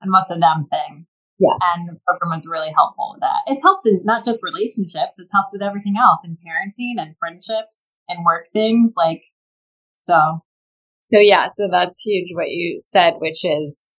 and 0.00 0.12
what's 0.12 0.30
a 0.30 0.38
them 0.38 0.66
thing. 0.70 1.06
Yes. 1.38 1.56
And 1.74 1.88
the 1.88 2.00
program 2.06 2.36
was 2.36 2.46
really 2.46 2.70
helpful 2.70 3.12
with 3.14 3.22
that. 3.22 3.42
It's 3.46 3.62
helped 3.62 3.86
in 3.86 4.02
not 4.04 4.24
just 4.24 4.42
relationships, 4.42 5.18
it's 5.18 5.32
helped 5.32 5.52
with 5.52 5.62
everything 5.62 5.94
else 5.98 6.20
in 6.24 6.36
parenting 6.36 7.02
and 7.02 7.16
friendships 7.18 7.96
and 8.08 8.24
work 8.24 8.48
things. 8.52 8.94
Like, 8.96 9.22
so. 9.94 10.40
So 11.02 11.18
yeah, 11.18 11.48
so 11.48 11.68
that's 11.70 12.02
huge 12.02 12.28
what 12.34 12.50
you 12.50 12.78
said, 12.80 13.14
which 13.18 13.44
is, 13.44 13.96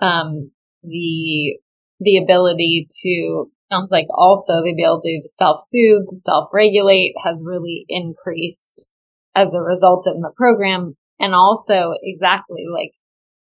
um, 0.00 0.50
the, 0.82 1.58
the 2.00 2.18
ability 2.18 2.88
to, 3.02 3.50
sounds 3.70 3.90
like 3.90 4.06
also 4.14 4.62
the 4.62 4.72
ability 4.72 5.20
to 5.22 5.28
self-soothe, 5.28 6.08
self-regulate 6.14 7.14
has 7.24 7.42
really 7.44 7.84
increased 7.88 8.90
as 9.34 9.54
a 9.54 9.60
result 9.60 10.06
in 10.06 10.20
the 10.20 10.32
program. 10.36 10.94
And 11.18 11.34
also 11.34 11.92
exactly 12.02 12.64
like 12.72 12.92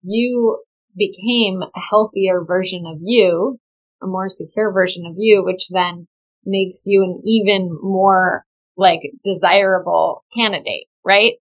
you 0.02 0.62
became 0.98 1.62
a 1.62 1.80
healthier 1.90 2.44
version 2.46 2.86
of 2.86 2.98
you, 3.02 3.58
a 4.02 4.08
more 4.08 4.30
secure 4.30 4.72
version 4.72 5.06
of 5.06 5.16
you, 5.18 5.44
which 5.44 5.70
then 5.70 6.08
makes 6.46 6.84
you 6.86 7.04
an 7.04 7.22
even 7.26 7.70
more 7.82 8.44
like 8.78 9.02
desirable 9.24 10.24
candidate, 10.36 10.86
right? 11.06 11.34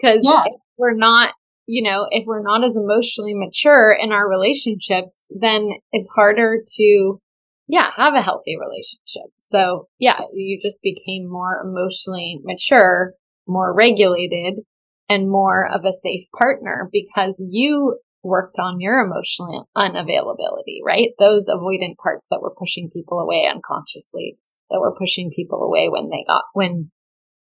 Cause 0.00 0.20
yeah. 0.22 0.44
if 0.46 0.60
we're 0.76 0.94
not, 0.94 1.34
you 1.66 1.82
know, 1.82 2.06
if 2.10 2.24
we're 2.26 2.42
not 2.42 2.64
as 2.64 2.76
emotionally 2.76 3.34
mature 3.34 3.90
in 3.90 4.12
our 4.12 4.28
relationships, 4.28 5.28
then 5.40 5.70
it's 5.92 6.10
harder 6.10 6.58
to, 6.76 7.20
yeah, 7.66 7.90
have 7.96 8.14
a 8.14 8.22
healthy 8.22 8.56
relationship. 8.58 9.30
So 9.36 9.88
yeah, 9.98 10.20
you 10.32 10.58
just 10.60 10.82
became 10.82 11.28
more 11.28 11.62
emotionally 11.64 12.40
mature, 12.42 13.14
more 13.46 13.74
regulated, 13.74 14.60
and 15.08 15.30
more 15.30 15.66
of 15.66 15.84
a 15.84 15.92
safe 15.92 16.24
partner 16.38 16.88
because 16.92 17.42
you 17.50 17.98
worked 18.22 18.58
on 18.58 18.80
your 18.80 18.98
emotional 19.00 19.68
unavailability, 19.76 20.78
right? 20.84 21.10
Those 21.18 21.48
avoidant 21.48 21.96
parts 22.02 22.26
that 22.30 22.40
were 22.40 22.54
pushing 22.58 22.90
people 22.90 23.18
away 23.18 23.46
unconsciously, 23.48 24.38
that 24.70 24.80
were 24.80 24.96
pushing 24.98 25.30
people 25.34 25.62
away 25.62 25.88
when 25.90 26.08
they 26.08 26.24
got, 26.26 26.44
when, 26.54 26.90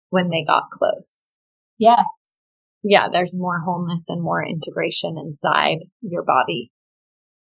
when 0.09 0.29
they 0.29 0.43
got 0.43 0.71
close. 0.71 1.33
Yeah. 1.77 2.03
Yeah. 2.83 3.09
There's 3.11 3.37
more 3.37 3.61
wholeness 3.63 4.09
and 4.09 4.23
more 4.23 4.43
integration 4.43 5.17
inside 5.17 5.77
your 6.01 6.23
body. 6.23 6.71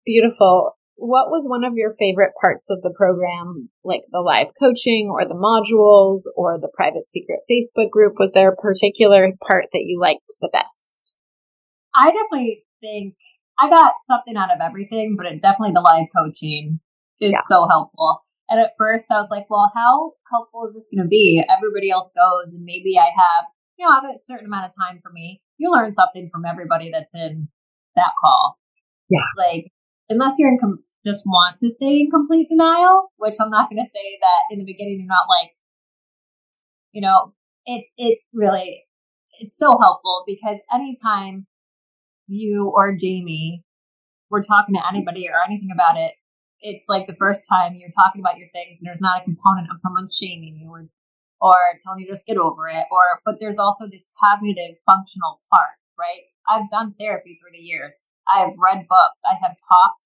Beautiful. 0.05 0.77
What 1.01 1.29
was 1.29 1.47
one 1.47 1.63
of 1.63 1.75
your 1.75 1.93
favorite 1.97 2.33
parts 2.41 2.69
of 2.69 2.81
the 2.81 2.93
program, 2.95 3.69
like 3.85 4.01
the 4.11 4.19
live 4.19 4.51
coaching 4.59 5.09
or 5.09 5.23
the 5.23 5.33
modules 5.33 6.27
or 6.35 6.59
the 6.59 6.71
private 6.75 7.07
secret 7.07 7.39
Facebook 7.49 7.89
group? 7.89 8.15
Was 8.19 8.33
there 8.33 8.51
a 8.51 8.55
particular 8.55 9.31
part 9.47 9.67
that 9.71 9.85
you 9.85 9.99
liked 9.99 10.33
the 10.41 10.49
best? 10.51 11.17
I 11.95 12.11
definitely 12.11 12.65
think 12.81 13.15
I 13.57 13.69
got 13.69 13.93
something 14.01 14.35
out 14.35 14.51
of 14.51 14.59
everything, 14.61 15.15
but 15.17 15.25
it 15.25 15.41
definitely 15.41 15.73
the 15.73 15.81
live 15.81 16.07
coaching 16.15 16.79
is 17.21 17.33
yeah. 17.33 17.41
so 17.47 17.67
helpful. 17.69 18.23
And 18.49 18.59
at 18.59 18.73
first 18.77 19.07
I 19.09 19.21
was 19.21 19.29
like, 19.29 19.49
well, 19.49 19.71
how 19.75 20.13
helpful 20.31 20.65
is 20.67 20.73
this 20.73 20.89
going 20.93 21.05
to 21.05 21.09
be? 21.09 21.43
Everybody 21.49 21.91
else 21.91 22.11
goes 22.15 22.53
and 22.53 22.63
maybe 22.63 22.97
I 22.97 23.07
have, 23.15 23.45
you 23.77 23.85
know, 23.85 23.91
I 23.91 24.01
have 24.01 24.15
a 24.15 24.17
certain 24.17 24.47
amount 24.47 24.65
of 24.65 24.71
time 24.75 24.99
for 25.01 25.11
me. 25.11 25.41
You 25.57 25.71
learn 25.71 25.93
something 25.93 26.29
from 26.31 26.45
everybody 26.45 26.89
that's 26.91 27.13
in 27.13 27.49
that 27.95 28.11
call. 28.19 28.57
Yeah. 29.09 29.19
Like, 29.37 29.71
unless 30.09 30.35
you're 30.39 30.51
in 30.51 30.57
com- 30.59 30.83
just 31.05 31.25
want 31.25 31.57
to 31.59 31.69
stay 31.69 32.01
in 32.01 32.09
complete 32.11 32.47
denial, 32.49 33.11
which 33.17 33.35
I'm 33.39 33.49
not 33.49 33.69
going 33.69 33.81
to 33.81 33.89
say 33.89 34.19
that 34.21 34.53
in 34.53 34.59
the 34.59 34.65
beginning 34.65 34.99
you're 34.99 35.07
not 35.07 35.27
like, 35.29 35.51
you 36.91 37.01
know, 37.01 37.33
it, 37.65 37.85
it 37.97 38.19
really, 38.33 38.85
it's 39.39 39.57
so 39.57 39.77
helpful 39.81 40.23
because 40.27 40.57
anytime 40.73 41.47
you 42.27 42.71
or 42.73 42.95
Jamie 42.99 43.63
were 44.29 44.41
talking 44.41 44.75
to 44.75 44.87
anybody 44.87 45.27
or 45.29 45.43
anything 45.45 45.69
about 45.73 45.97
it, 45.97 46.13
it's 46.61 46.89
like 46.89 47.07
the 47.07 47.15
first 47.15 47.47
time 47.49 47.75
you're 47.75 47.89
talking 47.89 48.21
about 48.21 48.37
your 48.37 48.49
things 48.53 48.77
and 48.79 48.85
there's 48.85 49.01
not 49.01 49.21
a 49.21 49.23
component 49.23 49.71
of 49.71 49.79
someone 49.79 50.07
shaming 50.07 50.59
you 50.61 50.69
or 50.69 50.89
or 51.41 51.55
telling 51.81 52.01
you 52.01 52.07
just 52.07 52.25
get 52.27 52.35
over 52.35 52.67
it 52.67 52.83
or 52.91 53.21
but 53.23 53.39
there's 53.39 53.57
also 53.57 53.87
this 53.87 54.11
cognitive 54.19 54.75
functional 54.85 55.39
part, 55.55 55.79
right? 55.97 56.27
I've 56.49 56.69
done 56.69 56.95
therapy 56.99 57.39
through 57.39 57.55
the 57.55 57.63
years. 57.63 58.07
I 58.27 58.41
have 58.41 58.59
read 58.59 58.87
books. 58.89 59.23
I 59.25 59.35
have 59.41 59.55
talked 59.55 60.03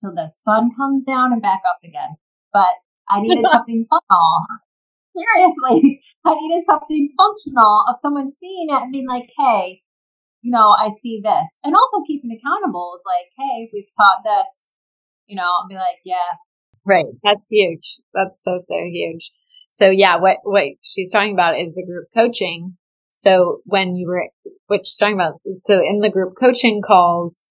till 0.00 0.14
the 0.14 0.26
sun 0.26 0.70
comes 0.76 1.04
down 1.04 1.32
and 1.32 1.42
back 1.42 1.62
up 1.68 1.78
again. 1.84 2.16
But 2.52 2.80
I 3.08 3.20
needed 3.20 3.44
something 3.52 3.86
functional. 3.88 4.40
Seriously, 5.16 6.00
I 6.26 6.34
needed 6.34 6.64
something 6.66 7.08
functional 7.16 7.84
of 7.88 7.96
someone 8.02 8.28
seeing 8.28 8.68
it 8.68 8.82
and 8.82 8.92
being 8.92 9.08
like, 9.08 9.30
hey, 9.38 9.80
you 10.42 10.52
know, 10.52 10.76
I 10.78 10.90
see 10.90 11.20
this. 11.22 11.58
And 11.64 11.74
also 11.74 12.04
keeping 12.06 12.30
accountable 12.30 12.96
is 12.96 13.02
like, 13.06 13.32
hey, 13.38 13.70
we've 13.72 13.88
taught 13.96 14.22
this, 14.24 14.74
you 15.26 15.36
know, 15.36 15.42
I'll 15.42 15.68
be 15.68 15.74
like, 15.74 15.98
yeah. 16.04 16.36
Right. 16.84 17.06
That's 17.24 17.48
huge. 17.50 17.96
That's 18.14 18.42
so, 18.42 18.56
so 18.58 18.76
huge. 18.84 19.32
So 19.70 19.90
yeah, 19.90 20.16
what, 20.18 20.38
what 20.44 20.64
she's 20.82 21.10
talking 21.10 21.32
about 21.32 21.58
is 21.58 21.74
the 21.74 21.84
group 21.84 22.08
coaching. 22.14 22.76
So 23.10 23.60
when 23.64 23.96
you 23.96 24.06
were, 24.06 24.28
what 24.66 24.86
she's 24.86 24.96
talking 24.96 25.16
about, 25.16 25.40
so 25.58 25.80
in 25.80 26.00
the 26.00 26.10
group 26.10 26.34
coaching 26.38 26.80
calls, 26.80 27.46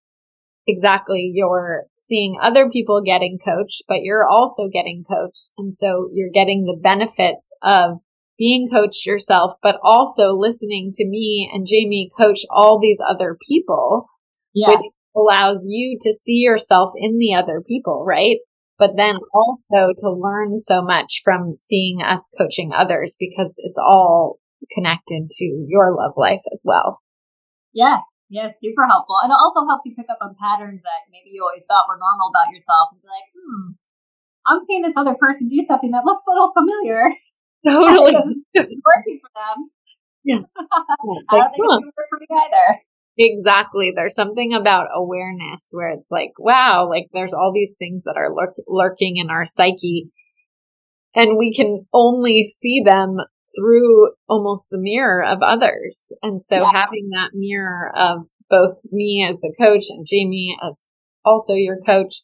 exactly, 0.68 1.32
you're 1.34 1.86
seeing 1.98 2.38
other 2.42 2.70
people 2.70 3.02
getting 3.04 3.38
coached, 3.44 3.84
but 3.88 4.02
you're 4.02 4.28
also 4.28 4.68
getting 4.72 5.04
coached. 5.04 5.52
And 5.58 5.74
so 5.74 6.10
you're 6.14 6.32
getting 6.34 6.66
the 6.66 6.80
benefits 6.82 7.56
of 7.62 8.00
being 8.38 8.68
coached 8.70 9.06
yourself, 9.06 9.54
but 9.62 9.78
also 9.84 10.34
listening 10.34 10.92
to 10.94 11.06
me 11.08 11.50
and 11.54 11.68
Jamie 11.68 12.10
coach 12.18 12.42
all 12.50 12.80
these 12.80 13.00
other 13.08 13.38
people, 13.48 14.08
yes. 14.54 14.70
which 14.70 14.86
allows 15.16 15.66
you 15.70 15.98
to 16.02 16.14
see 16.14 16.40
yourself 16.40 16.92
in 16.98 17.18
the 17.18 17.34
other 17.34 17.64
people, 17.66 18.04
right? 18.06 18.38
But 18.78 18.98
then 18.98 19.18
also 19.34 19.94
to 20.00 20.12
learn 20.12 20.58
so 20.58 20.82
much 20.82 21.22
from 21.24 21.56
seeing 21.58 22.02
us 22.02 22.30
coaching 22.38 22.72
others 22.74 23.16
because 23.18 23.56
it's 23.60 23.78
all 23.78 24.40
connected 24.74 25.30
to 25.30 25.66
your 25.68 25.96
love 25.96 26.14
life 26.18 26.42
as 26.52 26.64
well. 26.66 27.00
Yeah. 27.74 28.00
Yeah, 28.36 28.52
super 28.52 28.84
helpful. 28.84 29.16
And 29.24 29.32
it 29.32 29.40
also 29.40 29.64
helps 29.64 29.88
you 29.88 29.96
pick 29.96 30.12
up 30.12 30.20
on 30.20 30.36
patterns 30.36 30.84
that 30.84 31.08
maybe 31.08 31.32
you 31.32 31.48
always 31.48 31.64
thought 31.64 31.88
were 31.88 31.96
normal 31.96 32.28
about 32.28 32.52
yourself 32.52 32.92
and 32.92 33.00
be 33.00 33.08
like, 33.08 33.32
hmm, 33.32 33.80
I'm 34.44 34.60
seeing 34.60 34.84
this 34.84 35.00
other 35.00 35.16
person 35.16 35.48
do 35.48 35.64
something 35.64 35.92
that 35.92 36.04
looks 36.04 36.28
a 36.28 36.36
little 36.36 36.52
familiar. 36.52 37.16
Totally. 37.66 38.12
working 38.60 39.20
for 39.24 39.32
them. 39.32 39.72
Yeah. 40.28 40.44
I 41.32 41.40
don't 41.40 41.48
think 41.48 41.64
it's 41.64 41.80
going 41.80 41.88
to 41.88 41.96
work 41.96 42.12
for 42.12 42.20
me 42.20 42.28
either. 42.28 42.84
Exactly. 43.18 43.94
There's 43.96 44.14
something 44.14 44.54
about 44.54 44.92
awareness 44.94 45.70
where 45.72 45.88
it's 45.88 46.12
like, 46.12 46.36
wow, 46.38 46.90
like 46.90 47.08
there's 47.14 47.34
all 47.34 47.54
these 47.56 47.76
things 47.80 48.04
that 48.04 48.18
are 48.18 48.36
lurk- 48.36 48.60
lurking 48.68 49.16
in 49.16 49.30
our 49.30 49.46
psyche 49.46 50.12
and 51.16 51.38
we 51.38 51.54
can 51.54 51.86
only 51.94 52.44
see 52.44 52.84
them 52.86 53.16
through 53.58 54.12
almost 54.28 54.70
the 54.70 54.78
mirror 54.78 55.24
of 55.24 55.40
others. 55.42 56.12
And 56.22 56.42
so 56.42 56.62
yeah. 56.62 56.72
having 56.74 57.10
that 57.10 57.32
mirror 57.34 57.92
of 57.96 58.28
both 58.50 58.82
me 58.92 59.26
as 59.28 59.40
the 59.40 59.54
coach 59.58 59.86
and 59.90 60.06
Jamie 60.08 60.58
as 60.62 60.86
also 61.24 61.54
your 61.54 61.78
coach, 61.86 62.22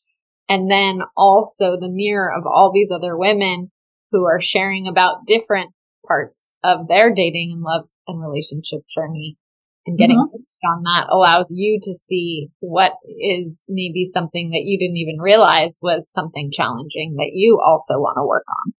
and 0.48 0.70
then 0.70 1.02
also 1.18 1.78
the 1.80 1.90
mirror 1.90 2.32
of 2.32 2.46
all 2.46 2.72
these 2.74 2.92
other 2.92 3.18
women 3.18 3.72
who 4.12 4.26
are 4.26 4.42
sharing 4.42 4.88
about 4.88 5.26
different 5.26 5.72
parts 6.06 6.54
of 6.64 6.88
their 6.88 7.14
dating 7.14 7.52
and 7.54 7.62
love 7.62 7.88
and 8.08 8.22
relationship 8.22 8.82
journey 8.88 9.38
and 9.86 9.98
getting 9.98 10.18
mm-hmm. 10.18 10.38
coached 10.38 10.60
on 10.64 10.84
that 10.84 11.08
allows 11.10 11.52
you 11.56 11.80
to 11.82 11.94
see 11.94 12.50
what 12.60 12.94
is 13.20 13.66
maybe 13.68 14.04
something 14.04 14.52
that 14.52 14.64
you 14.64 14.78
didn't 14.78 14.98
even 14.98 15.20
realize 15.20 15.80
was 15.82 16.12
something 16.12 16.52
challenging 16.52 17.16
that 17.18 17.32
you 17.34 17.60
also 17.64 17.96
want 17.96 18.18
to 18.18 18.26
work 18.26 18.46
on. 18.66 18.74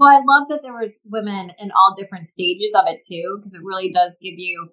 Well, 0.00 0.08
I 0.08 0.24
love 0.24 0.48
that 0.48 0.64
there 0.64 0.72
was 0.72 0.96
women 1.04 1.52
in 1.60 1.68
all 1.76 1.92
different 1.92 2.24
stages 2.24 2.72
of 2.72 2.88
it 2.88 3.04
too, 3.04 3.36
because 3.36 3.52
it 3.52 3.60
really 3.60 3.92
does 3.92 4.16
give 4.16 4.40
you 4.40 4.72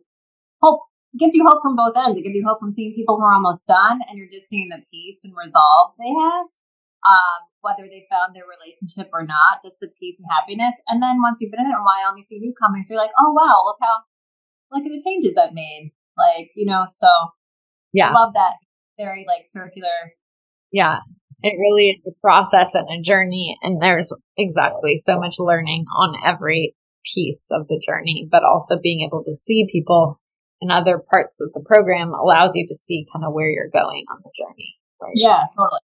hope, 0.63 0.87
It 1.11 1.19
gives 1.19 1.35
you 1.35 1.43
hope 1.43 1.59
from 1.61 1.75
both 1.75 1.99
ends. 1.99 2.15
It 2.15 2.23
gives 2.23 2.39
you 2.39 2.47
hope 2.47 2.63
from 2.63 2.71
seeing 2.71 2.95
people 2.95 3.19
who 3.19 3.27
are 3.27 3.35
almost 3.35 3.67
done 3.67 3.99
and 4.07 4.15
you're 4.15 4.31
just 4.31 4.47
seeing 4.47 4.71
the 4.71 4.87
peace 4.87 5.27
and 5.27 5.35
resolve 5.35 5.99
they 5.99 6.15
have. 6.15 6.47
Um, 7.03 7.39
whether 7.59 7.91
they 7.91 8.07
found 8.07 8.31
their 8.31 8.47
relationship 8.47 9.11
or 9.11 9.27
not, 9.27 9.59
just 9.63 9.83
the 9.83 9.91
peace 9.99 10.23
and 10.23 10.31
happiness. 10.31 10.79
And 10.87 11.03
then 11.03 11.19
once 11.19 11.43
you've 11.43 11.51
been 11.51 11.59
in 11.59 11.75
it 11.75 11.75
a 11.75 11.83
while 11.83 12.15
and 12.15 12.17
you 12.17 12.23
see 12.23 12.39
newcomers, 12.39 12.87
you're 12.87 12.99
like, 12.99 13.13
oh 13.19 13.35
wow, 13.35 13.67
look 13.67 13.83
how 13.83 14.07
look 14.71 14.87
at 14.87 14.91
the 14.95 15.03
changes 15.03 15.35
I've 15.35 15.51
made. 15.51 15.91
Like, 16.15 16.55
you 16.55 16.65
know, 16.65 16.87
so 16.87 17.11
yeah. 17.91 18.15
love 18.15 18.31
that 18.33 18.55
very 18.97 19.25
like 19.27 19.43
circular. 19.43 20.15
Yeah. 20.71 21.03
It 21.43 21.57
really 21.59 21.89
is 21.89 22.05
a 22.07 22.19
process 22.21 22.73
and 22.73 22.87
a 22.89 23.01
journey 23.01 23.57
and 23.61 23.81
there's 23.81 24.11
exactly 24.37 24.97
so 24.97 25.19
much 25.19 25.35
learning 25.39 25.85
on 25.95 26.15
every 26.25 26.75
piece 27.13 27.49
of 27.51 27.67
the 27.67 27.81
journey, 27.85 28.27
but 28.29 28.43
also 28.43 28.79
being 28.81 29.07
able 29.07 29.23
to 29.23 29.33
see 29.33 29.67
people 29.71 30.19
in 30.59 30.71
other 30.71 30.97
parts 30.97 31.39
of 31.39 31.53
the 31.53 31.63
program 31.65 32.13
allows 32.13 32.55
you 32.55 32.67
to 32.67 32.75
see 32.75 33.05
kind 33.13 33.23
of 33.23 33.33
where 33.33 33.49
you're 33.49 33.69
going 33.71 34.05
on 34.11 34.21
the 34.23 34.31
journey. 34.35 34.75
Right? 35.01 35.13
Yeah, 35.13 35.43
totally. 35.55 35.81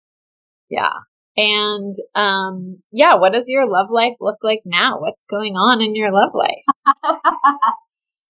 Yeah. 0.69 0.93
And 1.37 1.95
um, 2.15 2.81
yeah, 2.91 3.15
what 3.15 3.31
does 3.31 3.47
your 3.47 3.69
love 3.69 3.87
life 3.89 4.15
look 4.19 4.37
like 4.43 4.61
now? 4.65 4.99
What's 4.99 5.25
going 5.25 5.53
on 5.53 5.81
in 5.81 5.95
your 5.95 6.11
love 6.11 6.31
life? 6.33 7.13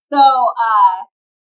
So, 0.09 0.17
uh, 0.17 1.03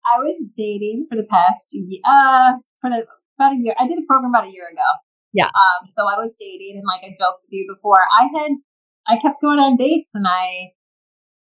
I 0.07 0.17
was 0.17 0.47
dating 0.55 1.05
for 1.09 1.15
the 1.15 1.27
past 1.29 1.75
uh 2.05 2.57
for 2.81 2.89
the 2.89 3.05
about 3.37 3.53
a 3.53 3.57
year. 3.57 3.75
I 3.77 3.87
did 3.87 3.99
the 3.99 4.05
program 4.07 4.31
about 4.31 4.47
a 4.47 4.51
year 4.51 4.65
ago. 4.65 4.87
Yeah. 5.37 5.53
Um. 5.53 5.93
So 5.93 6.09
I 6.09 6.17
was 6.17 6.33
dating, 6.39 6.81
and 6.81 6.87
like 6.89 7.05
I 7.05 7.13
joked 7.13 7.45
with 7.45 7.53
you 7.53 7.69
before, 7.69 8.01
I 8.01 8.25
had 8.33 8.57
I 9.05 9.21
kept 9.21 9.41
going 9.41 9.59
on 9.59 9.77
dates, 9.77 10.11
and 10.15 10.25
I, 10.27 10.73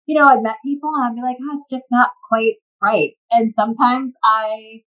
you 0.06 0.18
know, 0.18 0.26
I'd 0.26 0.42
met 0.42 0.58
people, 0.64 0.90
and 0.94 1.06
I'd 1.06 1.14
be 1.14 1.22
like, 1.22 1.38
oh, 1.40 1.54
it's 1.54 1.70
just 1.70 1.86
not 1.90 2.10
quite 2.28 2.58
right. 2.82 3.14
And 3.30 3.54
sometimes 3.54 4.16
I 4.24 4.82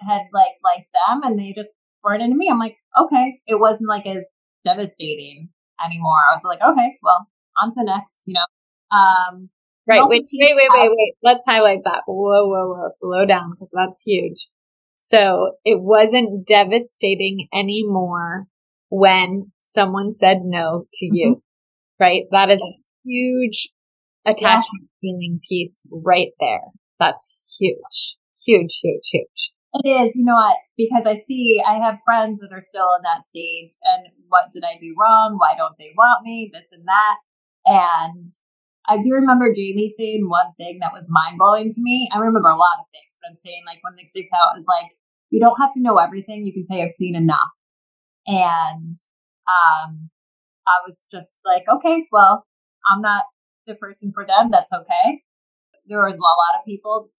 had 0.00 0.32
like 0.32 0.56
liked 0.64 0.88
them, 0.96 1.20
and 1.22 1.38
they 1.38 1.52
just 1.52 1.68
weren't 2.02 2.22
into 2.22 2.36
me. 2.36 2.48
I'm 2.50 2.58
like, 2.58 2.76
okay, 2.98 3.40
it 3.46 3.60
wasn't 3.60 3.88
like 3.88 4.06
as 4.06 4.24
devastating 4.64 5.50
anymore. 5.84 6.24
I 6.24 6.34
was 6.34 6.44
like, 6.44 6.60
okay, 6.64 6.96
well, 7.02 7.28
on 7.60 7.68
to 7.70 7.74
the 7.76 7.84
next, 7.84 8.24
you 8.26 8.34
know. 8.34 8.48
Um, 8.96 9.50
Right. 9.84 10.00
Wait, 10.06 10.28
wait, 10.32 10.54
wait, 10.54 10.68
wait, 10.70 10.90
wait. 10.90 11.14
Let's 11.24 11.44
highlight 11.44 11.80
that. 11.84 12.02
Whoa, 12.06 12.46
whoa, 12.48 12.68
whoa. 12.68 12.86
Slow 12.88 13.26
down 13.26 13.50
because 13.50 13.72
that's 13.74 14.02
huge. 14.06 14.46
So 15.04 15.56
it 15.64 15.82
wasn't 15.82 16.46
devastating 16.46 17.48
anymore 17.52 18.46
when 18.88 19.50
someone 19.58 20.12
said 20.12 20.42
no 20.44 20.84
to 20.92 21.04
you, 21.10 21.28
mm-hmm. 21.28 22.04
right? 22.04 22.22
That 22.30 22.52
is 22.52 22.60
a 22.60 22.78
huge 23.04 23.70
attachment 24.24 24.84
yeah. 24.84 25.00
feeling 25.00 25.40
piece 25.42 25.88
right 25.90 26.30
there. 26.38 26.70
That's 27.00 27.58
huge, 27.58 28.16
huge, 28.46 28.78
huge, 28.80 29.08
huge. 29.10 29.52
It 29.74 29.88
is, 29.88 30.14
you 30.14 30.24
know 30.24 30.36
what? 30.36 30.58
Because 30.76 31.04
I 31.04 31.14
see, 31.14 31.60
I 31.66 31.78
have 31.78 31.98
friends 32.04 32.38
that 32.38 32.52
are 32.52 32.60
still 32.60 32.86
in 32.96 33.02
that 33.02 33.24
stage. 33.24 33.72
And 33.82 34.06
what 34.28 34.52
did 34.54 34.62
I 34.62 34.78
do 34.78 34.94
wrong? 34.96 35.34
Why 35.36 35.56
don't 35.56 35.74
they 35.80 35.90
want 35.96 36.22
me? 36.22 36.48
This 36.52 36.70
and 36.70 36.86
that. 36.86 37.16
And 37.66 38.30
I 38.92 39.00
do 39.02 39.14
remember 39.14 39.52
Jamie 39.52 39.88
saying 39.88 40.28
one 40.28 40.52
thing 40.58 40.78
that 40.80 40.92
was 40.92 41.08
mind 41.08 41.38
blowing 41.38 41.70
to 41.70 41.80
me. 41.80 42.08
I 42.12 42.18
remember 42.18 42.50
a 42.50 42.56
lot 42.56 42.80
of 42.80 42.86
things, 42.92 43.16
but 43.20 43.30
I'm 43.30 43.38
saying 43.38 43.62
like 43.66 43.82
one 43.82 43.96
thing 43.96 44.06
sticks 44.08 44.32
out 44.32 44.58
is 44.58 44.64
like 44.68 44.92
you 45.30 45.40
don't 45.40 45.58
have 45.58 45.72
to 45.74 45.80
know 45.80 45.96
everything. 45.96 46.44
You 46.44 46.52
can 46.52 46.66
say 46.66 46.82
I've 46.82 46.90
seen 46.90 47.16
enough. 47.16 47.50
And 48.26 48.94
um, 49.48 50.10
I 50.66 50.78
was 50.86 51.06
just 51.10 51.38
like, 51.44 51.64
okay, 51.68 52.06
well, 52.12 52.46
I'm 52.86 53.00
not 53.00 53.24
the 53.66 53.74
person 53.74 54.12
for 54.14 54.26
them. 54.26 54.50
That's 54.50 54.72
okay. 54.72 55.22
There 55.86 56.04
was 56.04 56.16
a 56.16 56.20
lot 56.20 56.60
of 56.60 56.66
people 56.66 57.10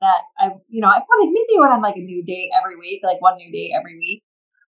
that 0.00 0.22
I, 0.38 0.50
you 0.68 0.82
know, 0.82 0.88
I 0.88 1.00
probably 1.00 1.32
maybe 1.32 1.58
went 1.58 1.72
on 1.72 1.80
like 1.80 1.96
a 1.96 2.00
new 2.00 2.22
date 2.24 2.50
every 2.60 2.76
week, 2.76 3.00
like 3.02 3.22
one 3.22 3.36
new 3.36 3.50
date 3.50 3.72
every 3.78 3.96
week. 3.96 4.22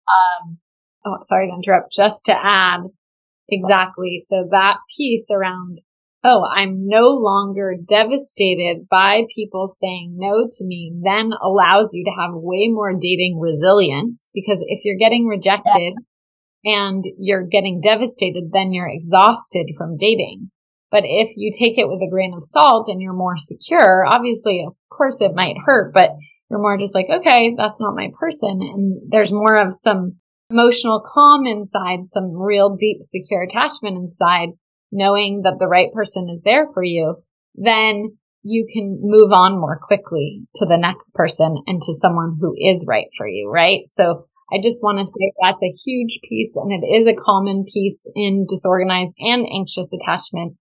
Um, 0.06 0.58
oh, 1.04 1.18
sorry 1.22 1.48
to 1.48 1.54
interrupt. 1.54 1.92
Just 1.92 2.24
to 2.26 2.36
add, 2.40 2.82
exactly. 3.48 4.20
So 4.24 4.46
that 4.50 4.78
piece 4.96 5.26
around 5.30 5.80
oh, 6.24 6.44
I'm 6.54 6.86
no 6.86 7.08
longer 7.08 7.74
devastated 7.84 8.88
by 8.88 9.24
people 9.34 9.66
saying 9.66 10.14
no 10.16 10.46
to 10.50 10.64
me 10.64 10.92
then 11.02 11.32
allows 11.42 11.90
you 11.92 12.04
to 12.04 12.20
have 12.20 12.30
way 12.34 12.68
more 12.68 12.92
dating 12.92 13.40
resilience 13.40 14.30
because 14.32 14.62
if 14.66 14.84
you're 14.84 14.98
getting 14.98 15.26
rejected 15.26 15.94
yeah. 16.62 16.86
and 16.86 17.04
you're 17.18 17.46
getting 17.46 17.80
devastated, 17.80 18.50
then 18.52 18.72
you're 18.72 18.90
exhausted 18.90 19.66
from 19.76 19.96
dating. 19.96 20.50
But 20.90 21.02
if 21.04 21.30
you 21.36 21.50
take 21.50 21.78
it 21.78 21.88
with 21.88 22.00
a 22.06 22.10
grain 22.10 22.34
of 22.34 22.44
salt 22.44 22.88
and 22.88 23.00
you're 23.00 23.14
more 23.14 23.36
secure, 23.36 24.04
obviously, 24.06 24.64
of 24.66 24.74
course 24.90 25.20
it 25.20 25.34
might 25.34 25.56
hurt, 25.64 25.92
but 25.92 26.10
you're 26.50 26.60
more 26.60 26.76
just 26.76 26.94
like, 26.94 27.06
okay, 27.10 27.54
that's 27.56 27.80
not 27.80 27.96
my 27.96 28.10
person. 28.20 28.60
And 28.60 29.00
there's 29.08 29.32
more 29.32 29.54
of 29.54 29.72
some 29.72 30.16
emotional 30.50 31.02
calm 31.02 31.46
inside, 31.46 32.00
some 32.04 32.36
real 32.36 32.76
deep 32.76 32.98
secure 33.00 33.42
attachment 33.42 33.96
inside 33.96 34.50
knowing 34.92 35.42
that 35.42 35.56
the 35.58 35.66
right 35.66 35.92
person 35.92 36.28
is 36.30 36.42
there 36.44 36.66
for 36.72 36.84
you, 36.84 37.16
then 37.54 38.16
you 38.42 38.66
can 38.72 38.98
move 39.02 39.32
on 39.32 39.58
more 39.58 39.78
quickly 39.80 40.46
to 40.56 40.66
the 40.66 40.76
next 40.76 41.14
person 41.14 41.56
and 41.66 41.80
to 41.82 41.94
someone 41.94 42.34
who 42.40 42.54
is 42.58 42.86
right 42.88 43.06
for 43.16 43.26
you, 43.26 43.50
right? 43.50 43.84
So 43.88 44.26
I 44.52 44.60
just 44.62 44.82
want 44.82 44.98
to 44.98 45.06
say 45.06 45.32
that's 45.42 45.62
a 45.62 45.76
huge 45.84 46.20
piece 46.28 46.56
and 46.56 46.72
it 46.72 46.86
is 46.86 47.06
a 47.06 47.14
common 47.14 47.64
piece 47.64 48.08
in 48.14 48.46
disorganized 48.48 49.16
and 49.18 49.46
anxious 49.46 49.92
attachment, 49.92 50.56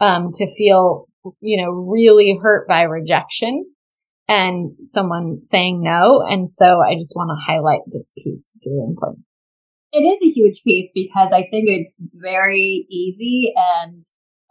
um, 0.00 0.30
to 0.34 0.46
feel, 0.56 1.08
you 1.40 1.62
know, 1.62 1.70
really 1.70 2.38
hurt 2.40 2.68
by 2.68 2.82
rejection 2.82 3.66
and 4.28 4.76
someone 4.84 5.42
saying 5.42 5.82
no. 5.82 6.24
And 6.26 6.48
so 6.48 6.80
I 6.80 6.94
just 6.94 7.14
want 7.16 7.30
to 7.30 7.52
highlight 7.52 7.80
this 7.86 8.12
piece. 8.16 8.52
It's 8.54 8.68
really 8.70 8.86
important. 8.88 9.24
It 9.92 10.00
is 10.00 10.22
a 10.22 10.30
huge 10.30 10.62
piece 10.62 10.92
because 10.94 11.32
I 11.32 11.42
think 11.42 11.68
it's 11.68 11.96
very 12.14 12.86
easy 12.90 13.54
and 13.56 14.02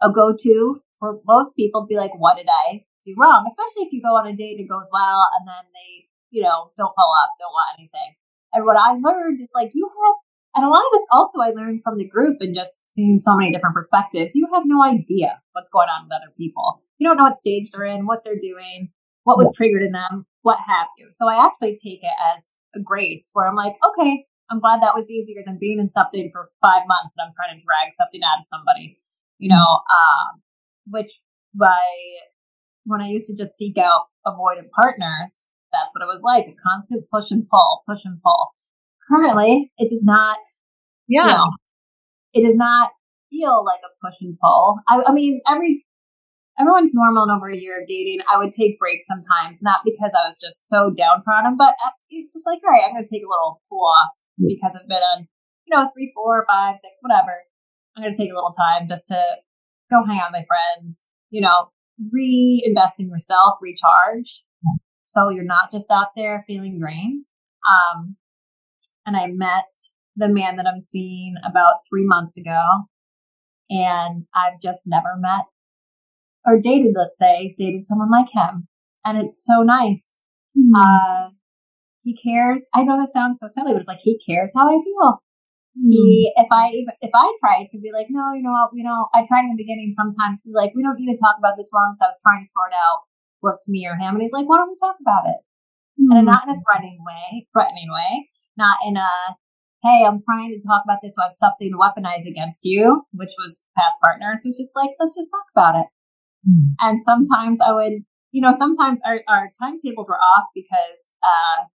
a 0.02 0.12
go 0.12 0.34
to 0.38 0.80
for 0.98 1.20
most 1.26 1.54
people 1.54 1.82
to 1.82 1.86
be 1.86 1.96
like, 1.96 2.12
what 2.18 2.36
did 2.36 2.48
I 2.48 2.84
do 3.04 3.14
wrong? 3.16 3.44
Especially 3.46 3.86
if 3.86 3.92
you 3.92 4.02
go 4.02 4.16
on 4.16 4.26
a 4.26 4.34
date, 4.34 4.58
and 4.58 4.66
it 4.66 4.68
goes 4.68 4.88
well, 4.92 5.30
and 5.38 5.46
then 5.46 5.64
they, 5.72 6.08
you 6.30 6.42
know, 6.42 6.72
don't 6.76 6.94
follow 6.94 7.14
up, 7.22 7.30
don't 7.38 7.52
want 7.52 7.78
anything. 7.78 8.16
And 8.52 8.64
what 8.64 8.76
I 8.76 8.94
learned, 8.94 9.40
it's 9.40 9.54
like 9.54 9.70
you 9.74 9.88
have, 9.88 10.14
and 10.56 10.64
a 10.64 10.68
lot 10.68 10.82
of 10.82 10.92
this 10.92 11.06
also 11.12 11.40
I 11.40 11.50
learned 11.50 11.82
from 11.84 11.98
the 11.98 12.08
group 12.08 12.38
and 12.40 12.54
just 12.54 12.82
seeing 12.90 13.18
so 13.18 13.36
many 13.36 13.52
different 13.52 13.74
perspectives. 13.74 14.34
You 14.34 14.48
have 14.52 14.64
no 14.66 14.82
idea 14.82 15.40
what's 15.52 15.70
going 15.70 15.88
on 15.88 16.04
with 16.04 16.16
other 16.16 16.32
people. 16.36 16.82
You 16.98 17.06
don't 17.06 17.16
know 17.16 17.24
what 17.24 17.36
stage 17.36 17.70
they're 17.70 17.84
in, 17.84 18.06
what 18.06 18.24
they're 18.24 18.40
doing, 18.40 18.90
what 19.22 19.38
was 19.38 19.54
triggered 19.56 19.82
in 19.82 19.92
them, 19.92 20.26
what 20.42 20.58
have 20.66 20.88
you. 20.96 21.08
So 21.12 21.28
I 21.28 21.44
actually 21.46 21.76
take 21.76 22.02
it 22.02 22.14
as 22.34 22.56
a 22.74 22.80
grace 22.80 23.30
where 23.34 23.46
I'm 23.46 23.54
like, 23.54 23.74
okay, 23.90 24.24
I'm 24.50 24.60
glad 24.60 24.80
that 24.80 24.96
was 24.96 25.10
easier 25.10 25.42
than 25.44 25.58
being 25.60 25.78
in 25.78 25.90
something 25.90 26.30
for 26.32 26.50
five 26.64 26.82
months 26.88 27.14
and 27.16 27.26
I'm 27.26 27.34
trying 27.36 27.58
to 27.58 27.64
drag 27.64 27.92
something 27.92 28.20
out 28.24 28.40
of 28.40 28.46
somebody, 28.46 29.00
you 29.38 29.48
know, 29.48 29.84
um, 29.84 30.42
which 30.86 31.20
by 31.54 31.84
when 32.84 33.00
I 33.00 33.08
used 33.08 33.28
to 33.28 33.36
just 33.36 33.56
seek 33.56 33.76
out 33.76 34.08
avoidant 34.26 34.70
partners, 34.72 35.52
that's 35.72 35.90
what 35.92 36.02
it 36.02 36.08
was 36.08 36.22
like 36.24 36.46
a 36.46 36.56
constant 36.56 37.04
push 37.12 37.30
and 37.30 37.46
pull, 37.46 37.82
push 37.86 38.04
and 38.04 38.20
pull. 38.22 38.54
Currently, 39.08 39.72
it 39.76 39.90
does 39.90 40.04
not, 40.04 40.38
yeah, 41.06 41.26
you 41.26 41.32
know, 41.32 41.50
it 42.32 42.46
does 42.46 42.56
not 42.56 42.90
feel 43.30 43.64
like 43.64 43.80
a 43.84 43.92
push 44.04 44.20
and 44.22 44.38
pull. 44.40 44.80
I, 44.88 45.02
I 45.08 45.12
mean, 45.12 45.40
every 45.46 45.84
everyone's 46.58 46.94
normal 46.94 47.24
in 47.24 47.30
over 47.30 47.48
a 47.48 47.56
year 47.56 47.80
of 47.80 47.88
dating. 47.88 48.20
I 48.30 48.38
would 48.38 48.52
take 48.52 48.78
breaks 48.78 49.06
sometimes, 49.06 49.62
not 49.62 49.80
because 49.84 50.14
I 50.16 50.26
was 50.26 50.38
just 50.40 50.68
so 50.68 50.90
downtrodden, 50.90 51.56
but 51.56 51.74
just 52.32 52.46
like, 52.46 52.60
all 52.64 52.72
right, 52.72 52.82
I'm 52.86 52.94
going 52.94 53.04
to 53.04 53.14
take 53.14 53.24
a 53.24 53.30
little 53.30 53.62
cool 53.68 53.84
off 53.86 54.17
because 54.46 54.78
I've 54.80 54.88
been 54.88 54.98
on, 54.98 55.28
you 55.66 55.76
know, 55.76 55.90
three, 55.94 56.12
four, 56.14 56.44
five, 56.48 56.76
six, 56.78 56.94
whatever. 57.00 57.42
I'm 57.96 58.02
going 58.02 58.12
to 58.12 58.18
take 58.18 58.30
a 58.30 58.34
little 58.34 58.52
time 58.52 58.88
just 58.88 59.08
to 59.08 59.20
go 59.90 60.04
hang 60.06 60.20
out 60.20 60.30
with 60.32 60.40
my 60.40 60.46
friends, 60.46 61.08
you 61.30 61.40
know, 61.40 61.70
reinvest 62.12 63.00
in 63.00 63.08
yourself, 63.08 63.58
recharge. 63.60 64.44
So 65.04 65.30
you're 65.30 65.44
not 65.44 65.70
just 65.72 65.90
out 65.90 66.08
there 66.14 66.44
feeling 66.46 66.78
drained. 66.78 67.20
Um, 67.66 68.16
and 69.06 69.16
I 69.16 69.28
met 69.28 69.64
the 70.16 70.28
man 70.28 70.56
that 70.56 70.66
I'm 70.66 70.80
seeing 70.80 71.34
about 71.44 71.80
three 71.88 72.04
months 72.04 72.38
ago. 72.38 72.60
And 73.70 74.24
I've 74.34 74.60
just 74.62 74.82
never 74.86 75.16
met 75.18 75.44
or 76.44 76.58
dated, 76.60 76.94
let's 76.96 77.18
say, 77.18 77.54
dated 77.58 77.86
someone 77.86 78.10
like 78.10 78.28
him. 78.32 78.68
And 79.04 79.18
it's 79.18 79.44
so 79.44 79.62
nice. 79.62 80.24
Mm-hmm. 80.56 80.74
Uh, 80.74 81.30
he 82.08 82.16
cares. 82.16 82.64
I 82.72 82.84
know 82.84 82.96
this 82.96 83.12
sounds 83.12 83.40
so 83.40 83.52
silly, 83.52 83.76
but 83.76 83.84
it's 83.84 83.88
like 83.88 84.00
he 84.00 84.16
cares 84.16 84.56
how 84.56 84.64
I 84.64 84.80
feel. 84.80 85.20
Mm. 85.76 85.92
He, 85.92 86.32
if 86.36 86.48
I 86.50 86.72
if 87.04 87.12
I 87.12 87.28
tried 87.44 87.68
to 87.70 87.78
be 87.78 87.92
like, 87.92 88.08
no, 88.08 88.32
you 88.32 88.42
know 88.42 88.56
what, 88.56 88.72
we 88.72 88.82
don't. 88.82 89.08
I 89.12 89.28
tried 89.28 89.44
in 89.44 89.52
the 89.52 89.60
beginning 89.60 89.92
sometimes 89.92 90.40
to 90.42 90.48
be 90.48 90.56
like, 90.56 90.72
we 90.74 90.82
don't 90.82 90.96
need 90.96 91.12
to 91.12 91.20
talk 91.20 91.36
about 91.36 91.60
this 91.60 91.68
one. 91.70 91.92
So 91.92 92.06
I 92.06 92.08
was 92.08 92.20
trying 92.24 92.40
to 92.40 92.48
sort 92.48 92.72
out 92.72 93.04
what's 93.40 93.68
me 93.68 93.84
or 93.86 93.94
him, 94.00 94.16
and 94.16 94.22
he's 94.22 94.32
like, 94.32 94.48
why 94.48 94.56
don't 94.56 94.72
we 94.72 94.80
talk 94.80 94.96
about 95.04 95.28
it? 95.28 95.40
Mm. 96.00 96.16
And 96.16 96.26
not 96.26 96.48
in 96.48 96.56
a 96.56 96.62
threatening 96.64 97.04
way, 97.04 97.46
threatening 97.52 97.92
way, 97.92 98.32
not 98.56 98.80
in 98.88 98.96
a 98.96 99.12
hey, 99.84 100.02
I'm 100.02 100.24
trying 100.24 100.50
to 100.50 100.66
talk 100.66 100.82
about 100.82 100.98
this, 101.02 101.14
so 101.14 101.22
I 101.22 101.30
have 101.30 101.38
something 101.38 101.70
to 101.70 101.78
weaponize 101.78 102.26
against 102.26 102.64
you, 102.64 103.04
which 103.12 103.30
was 103.38 103.66
past 103.76 103.94
partners. 104.02 104.42
It's 104.42 104.58
just 104.58 104.74
like, 104.74 104.90
let's 104.98 105.14
just 105.14 105.30
talk 105.30 105.46
about 105.54 105.78
it. 105.78 105.86
Mm. 106.42 106.74
And 106.80 106.98
sometimes 106.98 107.60
I 107.60 107.70
would, 107.70 108.02
you 108.32 108.42
know, 108.42 108.50
sometimes 108.50 109.00
our, 109.06 109.22
our 109.28 109.46
timetables 109.62 110.08
were 110.08 110.18
off 110.18 110.50
because 110.50 111.14
uh, 111.22 111.70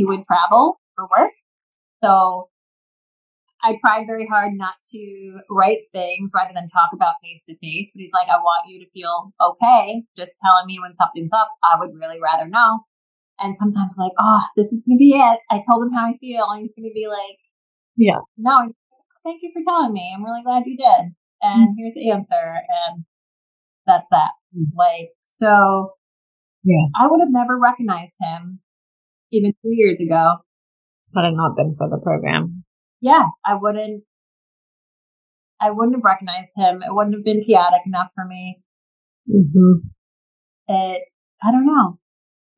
he 0.00 0.06
would 0.06 0.24
travel 0.24 0.80
for 0.96 1.04
work. 1.04 1.32
So 2.02 2.48
I 3.62 3.76
tried 3.84 4.06
very 4.06 4.26
hard 4.26 4.54
not 4.54 4.76
to 4.92 5.40
write 5.50 5.92
things 5.92 6.32
rather 6.34 6.54
than 6.54 6.66
talk 6.68 6.88
about 6.94 7.20
face 7.22 7.44
to 7.44 7.58
face. 7.60 7.92
But 7.94 8.00
he's 8.00 8.14
like, 8.14 8.28
I 8.28 8.38
want 8.38 8.64
you 8.66 8.80
to 8.80 8.90
feel 8.92 9.34
okay. 9.38 10.04
Just 10.16 10.40
telling 10.42 10.64
me 10.64 10.78
when 10.80 10.94
something's 10.94 11.34
up. 11.34 11.50
I 11.62 11.78
would 11.78 11.90
really 11.92 12.18
rather 12.18 12.48
know. 12.48 12.80
And 13.38 13.54
sometimes 13.58 13.94
I'm 13.98 14.04
like, 14.04 14.16
oh, 14.18 14.40
this 14.56 14.72
is 14.72 14.84
going 14.88 14.96
to 14.96 15.04
be 15.04 15.12
it. 15.12 15.40
I 15.50 15.60
told 15.60 15.84
him 15.84 15.92
how 15.92 16.06
I 16.06 16.16
feel. 16.16 16.48
And 16.48 16.62
he's 16.62 16.72
going 16.74 16.88
to 16.88 16.94
be 16.94 17.06
like, 17.06 17.36
yeah, 17.96 18.24
no, 18.38 18.72
thank 19.22 19.40
you 19.42 19.50
for 19.52 19.60
telling 19.68 19.92
me. 19.92 20.14
I'm 20.16 20.24
really 20.24 20.42
glad 20.42 20.64
you 20.64 20.78
did. 20.78 21.12
And 21.42 21.68
mm-hmm. 21.68 21.76
here's 21.76 21.94
the 21.94 22.10
answer. 22.10 22.64
And 22.88 23.04
that's 23.86 24.08
that. 24.10 24.32
Mm-hmm. 24.56 24.76
Like, 24.78 25.12
so 25.22 25.92
yes, 26.64 26.88
I 26.98 27.06
would 27.06 27.20
have 27.20 27.32
never 27.32 27.58
recognized 27.58 28.16
him 28.18 28.60
even 29.32 29.52
two 29.62 29.72
years 29.72 30.00
ago. 30.00 30.36
Had 31.14 31.24
it 31.24 31.34
not 31.34 31.56
been 31.56 31.74
for 31.74 31.88
the 31.88 31.98
program. 32.02 32.64
Yeah, 33.00 33.26
I 33.44 33.54
wouldn't 33.54 34.04
I 35.60 35.70
wouldn't 35.70 35.96
have 35.96 36.04
recognized 36.04 36.52
him. 36.56 36.82
It 36.82 36.94
wouldn't 36.94 37.14
have 37.14 37.24
been 37.24 37.42
chaotic 37.42 37.82
enough 37.86 38.08
for 38.14 38.24
me. 38.24 38.62
Mm-hmm. 39.28 39.88
It 40.68 41.02
I 41.42 41.50
don't 41.50 41.66
know. 41.66 41.98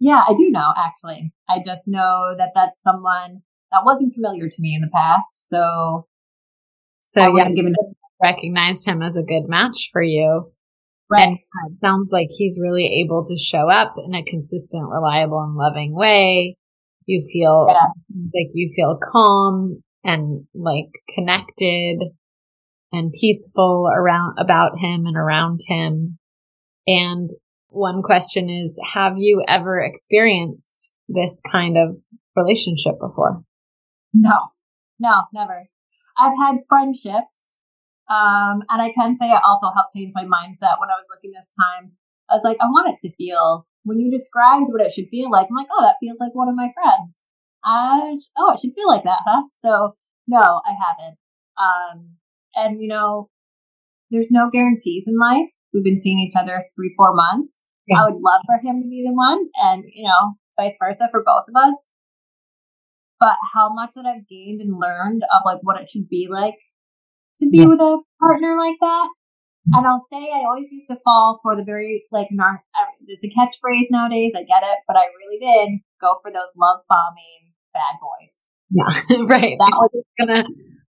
Yeah, 0.00 0.22
I 0.26 0.32
do 0.37 0.50
know 0.50 0.72
actually. 0.76 1.32
I 1.48 1.58
just 1.64 1.88
know 1.88 2.35
that 2.37 2.52
that's 2.54 2.82
someone 2.82 3.42
that 3.70 3.85
wasn't 3.85 4.14
familiar 4.14 4.48
to 4.48 4.56
me 4.61 4.74
in 4.74 4.82
the 4.82 4.90
past. 4.92 5.28
So, 5.35 6.06
so 7.00 7.20
yeah, 7.37 7.48
given 7.50 7.74
recognized 8.22 8.87
him 8.87 9.02
as 9.02 9.16
a 9.16 9.22
good 9.22 9.48
match 9.48 9.90
for 9.92 10.02
you. 10.02 10.52
Right. 11.11 11.28
And 11.28 11.38
it 11.70 11.78
sounds 11.78 12.11
like 12.12 12.28
he's 12.30 12.61
really 12.62 13.02
able 13.04 13.24
to 13.26 13.37
show 13.37 13.68
up 13.68 13.94
in 13.98 14.14
a 14.14 14.22
consistent, 14.22 14.88
reliable, 14.88 15.40
and 15.40 15.56
loving 15.56 15.94
way. 15.94 16.56
You 17.06 17.22
feel 17.32 17.66
yeah. 17.68 17.88
like 18.34 18.50
you 18.54 18.72
feel 18.74 18.98
calm 19.02 19.82
and 20.04 20.46
like 20.54 20.90
connected 21.14 21.98
and 22.92 23.12
peaceful 23.18 23.88
around 23.94 24.36
about 24.38 24.78
him 24.78 25.06
and 25.06 25.16
around 25.16 25.60
him. 25.66 26.18
And 26.86 27.30
one 27.68 28.02
question 28.02 28.50
is, 28.50 28.78
have 28.92 29.14
you 29.16 29.44
ever 29.48 29.80
experienced 29.80 30.94
this 31.08 31.40
kind 31.50 31.78
of 31.78 31.98
relationship 32.36 33.00
before? 33.00 33.42
No, 34.12 34.38
no, 34.98 35.22
never. 35.32 35.68
I've 36.18 36.36
had 36.38 36.58
friendships. 36.68 37.60
Um, 38.10 38.62
and 38.68 38.82
I 38.82 38.92
can 38.92 39.16
say 39.16 39.26
it 39.26 39.40
also 39.42 39.70
helped 39.74 39.94
change 39.96 40.12
my 40.14 40.24
mindset 40.24 40.78
when 40.78 40.90
I 40.90 40.98
was 40.98 41.08
looking 41.08 41.32
this 41.32 41.56
time. 41.56 41.92
I 42.28 42.34
was 42.34 42.42
like, 42.44 42.58
I 42.60 42.66
want 42.66 42.90
it 42.90 42.98
to 43.08 43.14
feel, 43.16 43.66
when 43.84 44.00
you 44.00 44.10
described 44.10 44.66
what 44.68 44.84
it 44.84 44.92
should 44.92 45.08
feel 45.10 45.30
like, 45.30 45.48
I'm 45.50 45.56
like, 45.56 45.68
oh, 45.72 45.82
that 45.84 45.96
feels 46.00 46.20
like 46.20 46.34
one 46.34 46.48
of 46.48 46.54
my 46.54 46.68
friends. 46.74 47.26
I, 47.64 48.16
oh, 48.36 48.52
it 48.52 48.60
should 48.60 48.74
feel 48.74 48.88
like 48.88 49.04
that, 49.04 49.20
huh? 49.26 49.42
So, 49.48 49.96
no, 50.26 50.40
I 50.40 50.74
haven't. 50.74 51.18
Um, 51.58 52.16
and, 52.54 52.82
you 52.82 52.88
know, 52.88 53.28
there's 54.10 54.30
no 54.30 54.50
guarantees 54.50 55.04
in 55.06 55.18
life. 55.18 55.48
We've 55.72 55.84
been 55.84 55.98
seeing 55.98 56.18
each 56.18 56.36
other 56.36 56.64
three, 56.74 56.94
four 56.96 57.14
months. 57.14 57.66
Yeah. 57.86 57.98
I 58.00 58.04
would 58.04 58.20
love 58.20 58.42
for 58.46 58.56
him 58.56 58.82
to 58.82 58.88
be 58.88 59.04
the 59.06 59.14
one, 59.14 59.46
and, 59.56 59.84
you 59.86 60.08
know, 60.08 60.34
vice 60.58 60.76
versa 60.78 61.08
for 61.10 61.22
both 61.24 61.44
of 61.48 61.54
us. 61.56 61.90
But 63.18 63.36
how 63.54 63.72
much 63.72 63.90
that 63.94 64.06
I've 64.06 64.28
gained 64.28 64.60
and 64.60 64.80
learned 64.80 65.22
of 65.24 65.42
like 65.44 65.58
what 65.62 65.80
it 65.80 65.88
should 65.88 66.08
be 66.08 66.28
like 66.30 66.58
to 67.38 67.48
be 67.48 67.58
yeah. 67.58 67.66
with 67.66 67.80
a 67.80 68.00
partner 68.20 68.56
like 68.58 68.76
that. 68.80 69.08
And 69.72 69.87
I'll 69.87 70.05
say 70.11 70.31
I 70.35 70.44
always 70.44 70.72
used 70.72 70.88
to 70.90 70.98
fall 71.05 71.38
for 71.42 71.55
the 71.55 71.62
very 71.62 72.05
like 72.11 72.29
nar- 72.33 72.64
it's 73.07 73.22
a 73.22 73.29
catchphrase 73.29 73.87
nowadays. 73.90 74.33
I 74.35 74.42
get 74.42 74.62
it, 74.62 74.79
but 74.88 74.96
I 74.96 75.05
really 75.18 75.38
did 75.38 75.81
go 76.01 76.18
for 76.20 76.33
those 76.33 76.51
love 76.57 76.81
bombing 76.88 77.53
bad 77.72 78.01
boys. 78.01 78.42
Yeah, 78.70 79.18
right. 79.29 79.57
That 79.59 79.72
was 79.72 80.05
gonna 80.18 80.44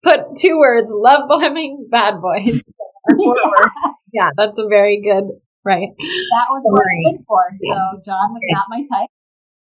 put 0.03 0.35
two 0.37 0.59
words: 0.59 0.91
love 0.93 1.27
bombing 1.27 1.87
bad 1.89 2.21
boys. 2.21 2.61
yeah. 3.09 3.91
yeah, 4.13 4.29
that's 4.37 4.59
a 4.59 4.67
very 4.67 5.01
good 5.01 5.23
right. 5.65 5.89
That 5.97 6.47
was 6.49 6.63
story. 6.63 6.75
what 6.75 6.83
I 6.83 7.11
went 7.11 7.25
for. 7.27 7.41
So 7.51 8.01
John 8.05 8.33
was 8.33 8.41
not 8.51 8.65
my 8.69 8.83
type. 8.83 9.09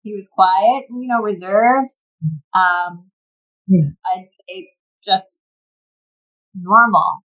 He 0.02 0.14
was 0.14 0.30
quiet, 0.34 0.86
you 0.90 1.08
know, 1.08 1.22
reserved. 1.22 1.94
Um, 2.54 3.12
yeah. 3.68 3.90
I'd 4.06 4.26
say 4.30 4.70
just 5.04 5.38
normal. 6.56 7.24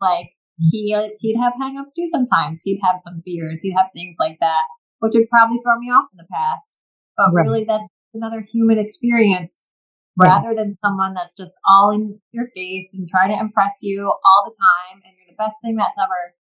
Like 0.00 0.30
he 0.70 0.96
he'd 1.20 1.38
have 1.38 1.54
hangups 1.54 1.94
too 1.96 2.06
sometimes. 2.06 2.62
He'd 2.62 2.80
have 2.82 2.96
some 2.98 3.22
fears. 3.24 3.62
He'd 3.62 3.76
have 3.76 3.86
things 3.94 4.16
like 4.20 4.38
that, 4.40 4.64
which 4.98 5.14
would 5.14 5.30
probably 5.30 5.58
throw 5.64 5.78
me 5.78 5.86
off 5.88 6.08
in 6.12 6.18
the 6.18 6.28
past. 6.30 6.78
But 7.16 7.32
right. 7.32 7.44
really, 7.44 7.64
that's 7.64 7.84
another 8.14 8.40
human 8.40 8.78
experience 8.78 9.70
rather 10.16 10.54
than 10.54 10.74
someone 10.84 11.14
that's 11.14 11.34
just 11.38 11.58
all 11.66 11.90
in 11.90 12.20
your 12.32 12.48
face 12.54 12.92
and 12.92 13.08
try 13.08 13.26
to 13.28 13.38
impress 13.38 13.80
you 13.82 14.04
all 14.04 14.44
the 14.44 14.54
time 14.58 15.00
and 15.04 15.14
you're 15.16 15.28
the 15.28 15.42
best 15.42 15.56
thing 15.62 15.76
that's 15.76 15.96
ever 15.98 16.34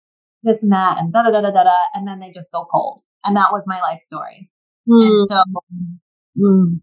this 0.43 0.63
and 0.63 0.71
that 0.71 0.97
and 0.97 1.13
da 1.13 1.23
da 1.23 1.31
da 1.31 1.41
da 1.41 1.63
da 1.63 1.77
and 1.93 2.07
then 2.07 2.19
they 2.19 2.31
just 2.31 2.51
go 2.51 2.65
cold. 2.69 3.01
And 3.23 3.35
that 3.35 3.51
was 3.51 3.65
my 3.67 3.79
life 3.81 4.01
story. 4.01 4.49
Mm. 4.87 5.05
And 5.05 5.27
so 5.27 5.43
mm. 6.37 6.81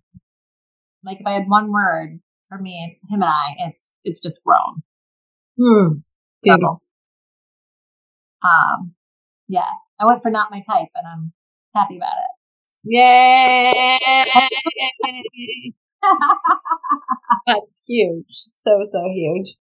like 1.04 1.20
if 1.20 1.26
I 1.26 1.32
had 1.32 1.48
one 1.48 1.72
word 1.72 2.20
for 2.48 2.58
me, 2.58 2.98
him 3.10 3.22
and 3.22 3.30
I, 3.30 3.54
it's 3.58 3.92
it's 4.04 4.20
just 4.20 4.44
grown. 4.44 4.82
Mm. 5.58 5.96
Beautiful. 6.42 6.82
Um 8.42 8.94
yeah. 9.48 9.70
I 9.98 10.06
went 10.06 10.22
for 10.22 10.30
not 10.30 10.50
my 10.50 10.60
type 10.60 10.88
and 10.94 11.06
I'm 11.06 11.32
happy 11.74 11.96
about 11.96 12.16
it. 12.18 12.36
Yay! 12.88 13.98
That's 17.46 17.84
huge. 17.88 18.26
So, 18.28 18.84
so 18.90 19.02
huge. 19.12 19.56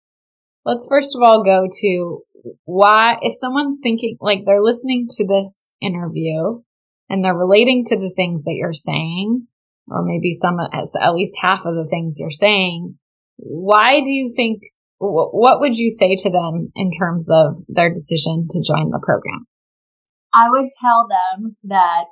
Let's 0.64 0.86
first 0.88 1.16
of 1.16 1.22
all 1.22 1.44
go 1.44 1.68
to 1.80 2.22
why, 2.64 3.18
if 3.22 3.34
someone's 3.36 3.78
thinking, 3.82 4.16
like 4.20 4.44
they're 4.44 4.62
listening 4.62 5.06
to 5.16 5.26
this 5.26 5.72
interview 5.80 6.62
and 7.08 7.24
they're 7.24 7.34
relating 7.34 7.84
to 7.86 7.96
the 7.96 8.10
things 8.10 8.44
that 8.44 8.54
you're 8.54 8.72
saying, 8.72 9.46
or 9.88 10.04
maybe 10.04 10.32
some, 10.32 10.58
at 10.60 11.14
least 11.14 11.38
half 11.40 11.66
of 11.66 11.74
the 11.74 11.86
things 11.88 12.16
you're 12.18 12.30
saying, 12.30 12.98
why 13.36 14.00
do 14.00 14.10
you 14.10 14.32
think, 14.34 14.62
what 15.02 15.60
would 15.60 15.76
you 15.76 15.90
say 15.90 16.16
to 16.16 16.30
them 16.30 16.70
in 16.76 16.90
terms 16.92 17.28
of 17.30 17.56
their 17.68 17.90
decision 17.90 18.46
to 18.50 18.62
join 18.62 18.90
the 18.90 19.00
program? 19.02 19.46
I 20.32 20.48
would 20.48 20.68
tell 20.80 21.08
them 21.08 21.56
that 21.64 22.06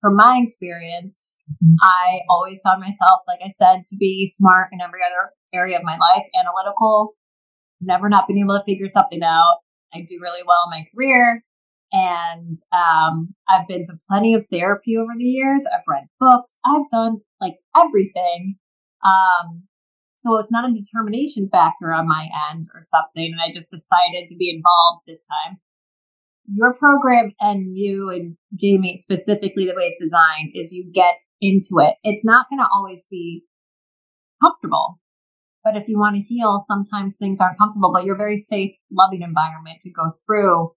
from 0.00 0.16
my 0.16 0.40
experience, 0.42 1.38
mm-hmm. 1.62 1.74
I 1.82 2.20
always 2.28 2.60
found 2.60 2.80
myself, 2.80 3.20
like 3.26 3.40
I 3.44 3.48
said, 3.48 3.84
to 3.86 3.96
be 3.98 4.26
smart 4.30 4.68
in 4.72 4.80
every 4.80 5.00
other 5.04 5.32
area 5.52 5.76
of 5.76 5.84
my 5.84 5.98
life, 5.98 6.24
analytical, 6.38 7.14
never 7.80 8.08
not 8.08 8.28
been 8.28 8.38
able 8.38 8.58
to 8.58 8.64
figure 8.64 8.88
something 8.88 9.22
out. 9.22 9.58
I 9.92 10.00
do 10.00 10.18
really 10.20 10.42
well 10.46 10.62
in 10.66 10.78
my 10.78 10.86
career. 10.94 11.44
And 11.92 12.54
um, 12.72 13.34
I've 13.48 13.66
been 13.66 13.84
to 13.86 13.98
plenty 14.08 14.34
of 14.34 14.46
therapy 14.50 14.96
over 14.96 15.12
the 15.18 15.24
years. 15.24 15.66
I've 15.66 15.80
read 15.88 16.04
books. 16.20 16.60
I've 16.64 16.88
done 16.90 17.18
like 17.40 17.56
everything. 17.76 18.56
Um, 19.04 19.64
so 20.20 20.38
it's 20.38 20.52
not 20.52 20.68
a 20.68 20.72
determination 20.72 21.48
factor 21.50 21.92
on 21.92 22.06
my 22.06 22.28
end 22.50 22.68
or 22.74 22.80
something. 22.82 23.32
And 23.32 23.40
I 23.40 23.52
just 23.52 23.70
decided 23.70 24.26
to 24.28 24.36
be 24.36 24.50
involved 24.50 25.04
this 25.06 25.26
time 25.26 25.58
your 26.52 26.74
program 26.74 27.30
and 27.40 27.76
you 27.76 28.10
and 28.10 28.36
Jamie 28.58 28.96
specifically 28.98 29.66
the 29.66 29.74
way 29.74 29.84
it's 29.84 30.02
designed 30.02 30.50
is 30.54 30.72
you 30.72 30.90
get 30.92 31.14
into 31.40 31.78
it. 31.78 31.94
It's 32.02 32.24
not 32.24 32.46
going 32.50 32.58
to 32.58 32.68
always 32.72 33.04
be 33.10 33.44
comfortable. 34.42 34.98
But 35.62 35.76
if 35.76 35.88
you 35.88 35.98
want 35.98 36.16
to 36.16 36.22
heal, 36.22 36.58
sometimes 36.58 37.18
things 37.18 37.40
aren't 37.40 37.58
comfortable, 37.58 37.92
but 37.92 38.04
you're 38.04 38.14
a 38.14 38.18
very 38.18 38.38
safe, 38.38 38.74
loving 38.90 39.22
environment 39.22 39.80
to 39.82 39.90
go 39.90 40.10
through 40.26 40.72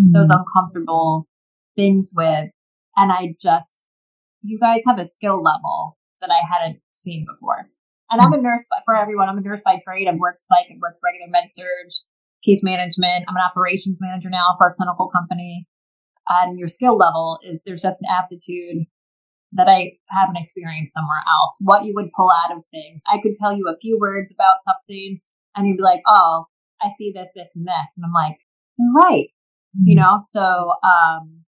mm-hmm. 0.00 0.12
those 0.12 0.30
uncomfortable 0.30 1.26
things 1.76 2.12
with. 2.16 2.50
And 2.96 3.12
I 3.12 3.34
just, 3.40 3.86
you 4.40 4.58
guys 4.58 4.82
have 4.86 4.98
a 4.98 5.04
skill 5.04 5.42
level 5.42 5.98
that 6.20 6.30
I 6.30 6.40
hadn't 6.48 6.80
seen 6.94 7.26
before. 7.32 7.68
And 8.10 8.20
I'm 8.20 8.32
a 8.32 8.40
nurse 8.40 8.66
for 8.84 8.96
everyone. 8.96 9.28
I'm 9.28 9.38
a 9.38 9.42
nurse 9.42 9.60
by 9.64 9.78
trade. 9.82 10.08
I've 10.08 10.18
worked 10.18 10.42
psych, 10.42 10.66
I've 10.70 10.80
worked 10.80 11.00
regular 11.04 11.30
med 11.30 11.50
surg, 11.50 11.88
case 12.44 12.62
management. 12.64 13.24
I'm 13.28 13.36
an 13.36 13.42
operations 13.42 13.98
manager 14.00 14.30
now 14.30 14.54
for 14.58 14.68
a 14.68 14.74
clinical 14.74 15.08
company. 15.08 15.66
And 16.28 16.58
your 16.58 16.68
skill 16.68 16.96
level 16.96 17.38
is 17.42 17.60
there's 17.64 17.82
just 17.82 18.02
an 18.02 18.08
aptitude 18.10 18.86
that 19.52 19.68
I 19.68 19.92
haven't 20.10 20.36
experienced 20.36 20.92
somewhere 20.92 21.22
else. 21.26 21.58
What 21.62 21.84
you 21.84 21.94
would 21.94 22.12
pull 22.14 22.30
out 22.30 22.54
of 22.54 22.64
things. 22.70 23.00
I 23.10 23.18
could 23.18 23.34
tell 23.34 23.56
you 23.56 23.66
a 23.68 23.78
few 23.78 23.98
words 23.98 24.32
about 24.32 24.56
something 24.62 25.20
and 25.56 25.66
you'd 25.66 25.78
be 25.78 25.82
like, 25.82 26.02
oh, 26.06 26.46
I 26.82 26.88
see 26.96 27.12
this, 27.14 27.30
this, 27.34 27.50
and 27.56 27.66
this. 27.66 27.96
And 27.96 28.04
I'm 28.04 28.12
like, 28.12 28.38
you're 28.78 28.92
right. 28.92 29.28
Mm-hmm. 29.76 29.86
You 29.86 29.94
know, 29.96 30.18
so 30.28 30.74
um, 30.84 31.44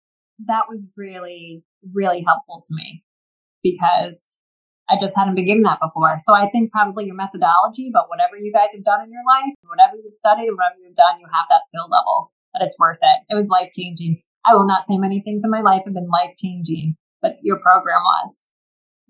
that 0.47 0.65
was 0.69 0.89
really, 0.97 1.63
really 1.95 2.25
helpful 2.27 2.65
to 2.67 2.75
me 2.75 3.05
because 3.63 4.41
I 4.91 4.99
just 4.99 5.17
hadn't 5.17 5.37
been 5.37 5.47
given 5.47 5.63
that 5.63 5.79
before. 5.79 6.19
So 6.27 6.35
I 6.35 6.51
think 6.51 6.73
probably 6.73 7.07
your 7.07 7.15
methodology, 7.15 7.91
but 7.95 8.11
whatever 8.11 8.37
you 8.37 8.53
guys 8.53 8.75
have 8.75 8.85
done 8.85 9.07
in 9.07 9.13
your 9.13 9.23
life, 9.23 9.55
whatever 9.63 9.95
you've 9.95 10.19
studied 10.19 10.51
and 10.51 10.59
whatever 10.59 10.83
you've 10.83 10.99
done, 10.99 11.23
you 11.23 11.27
have 11.31 11.47
that 11.49 11.63
skill 11.63 11.87
level 11.87 12.33
that 12.53 12.63
it's 12.67 12.79
worth 12.79 12.99
it. 13.01 13.23
It 13.31 13.37
was 13.39 13.49
life 13.49 13.71
changing. 13.71 14.23
I 14.45 14.55
will 14.55 14.67
not 14.67 14.87
say 14.89 14.99
many 14.99 15.23
things 15.23 15.43
in 15.45 15.51
my 15.51 15.61
life 15.61 15.83
have 15.85 15.95
been 15.95 16.11
life 16.11 16.35
changing, 16.37 16.97
but 17.23 17.39
your 17.43 17.61
program 17.63 18.03
was. 18.03 18.51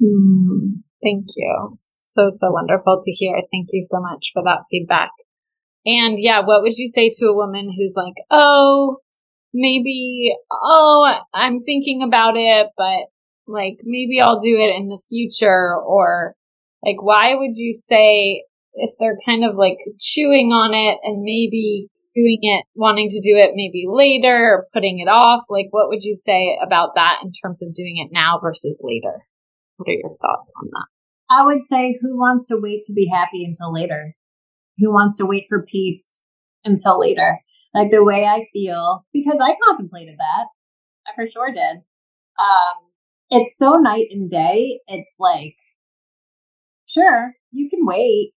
Mm, 0.02 0.84
thank 1.02 1.26
you. 1.36 1.78
So, 2.00 2.28
so 2.28 2.50
wonderful 2.50 3.00
to 3.00 3.12
hear. 3.12 3.36
Thank 3.36 3.68
you 3.72 3.82
so 3.82 4.00
much 4.00 4.30
for 4.32 4.42
that 4.44 4.64
feedback. 4.70 5.12
And 5.86 6.18
yeah, 6.18 6.40
what 6.40 6.62
would 6.62 6.76
you 6.76 6.88
say 6.88 7.08
to 7.08 7.26
a 7.26 7.34
woman 7.34 7.72
who's 7.74 7.94
like, 7.96 8.14
oh, 8.30 8.98
maybe, 9.54 10.34
oh, 10.52 11.20
I'm 11.32 11.60
thinking 11.62 12.02
about 12.02 12.36
it, 12.36 12.68
but 12.76 13.06
like 13.50 13.78
maybe 13.84 14.20
I'll 14.20 14.40
do 14.40 14.56
it 14.56 14.74
in 14.76 14.88
the 14.88 15.00
future 15.08 15.74
or 15.76 16.34
like 16.84 17.02
why 17.02 17.34
would 17.34 17.56
you 17.56 17.74
say 17.74 18.44
if 18.74 18.92
they're 18.98 19.18
kind 19.26 19.44
of 19.44 19.56
like 19.56 19.78
chewing 19.98 20.52
on 20.52 20.72
it 20.74 20.98
and 21.02 21.22
maybe 21.22 21.88
doing 22.14 22.38
it 22.42 22.64
wanting 22.74 23.08
to 23.08 23.20
do 23.20 23.36
it 23.36 23.52
maybe 23.54 23.84
later 23.88 24.54
or 24.54 24.66
putting 24.72 24.98
it 24.98 25.08
off? 25.08 25.42
Like 25.50 25.66
what 25.70 25.88
would 25.88 26.02
you 26.02 26.16
say 26.16 26.58
about 26.62 26.94
that 26.94 27.18
in 27.22 27.32
terms 27.32 27.62
of 27.62 27.74
doing 27.74 27.96
it 27.96 28.12
now 28.12 28.38
versus 28.42 28.80
later? 28.84 29.20
What 29.76 29.88
are 29.88 29.92
your 29.92 30.10
thoughts 30.10 30.52
on 30.62 30.68
that? 30.70 30.86
I 31.30 31.44
would 31.44 31.64
say 31.64 31.98
who 32.00 32.18
wants 32.18 32.46
to 32.48 32.56
wait 32.60 32.82
to 32.84 32.92
be 32.92 33.08
happy 33.08 33.44
until 33.44 33.72
later? 33.72 34.14
Who 34.78 34.90
wants 34.92 35.18
to 35.18 35.26
wait 35.26 35.44
for 35.48 35.62
peace 35.62 36.22
until 36.64 36.98
later? 36.98 37.40
Like 37.74 37.90
the 37.90 38.02
way 38.02 38.24
i 38.24 38.46
feel 38.52 39.06
because 39.12 39.38
i 39.42 39.54
contemplated 39.68 40.16
that. 40.18 40.46
I 41.06 41.14
for 41.14 41.28
sure 41.28 41.52
did. 41.52 41.84
Um 42.38 42.89
it's 43.30 43.56
so 43.56 43.72
night 43.78 44.08
and 44.10 44.30
day. 44.30 44.80
It's 44.88 45.10
like, 45.18 45.56
sure, 46.86 47.34
you 47.52 47.70
can 47.70 47.80
wait 47.82 48.32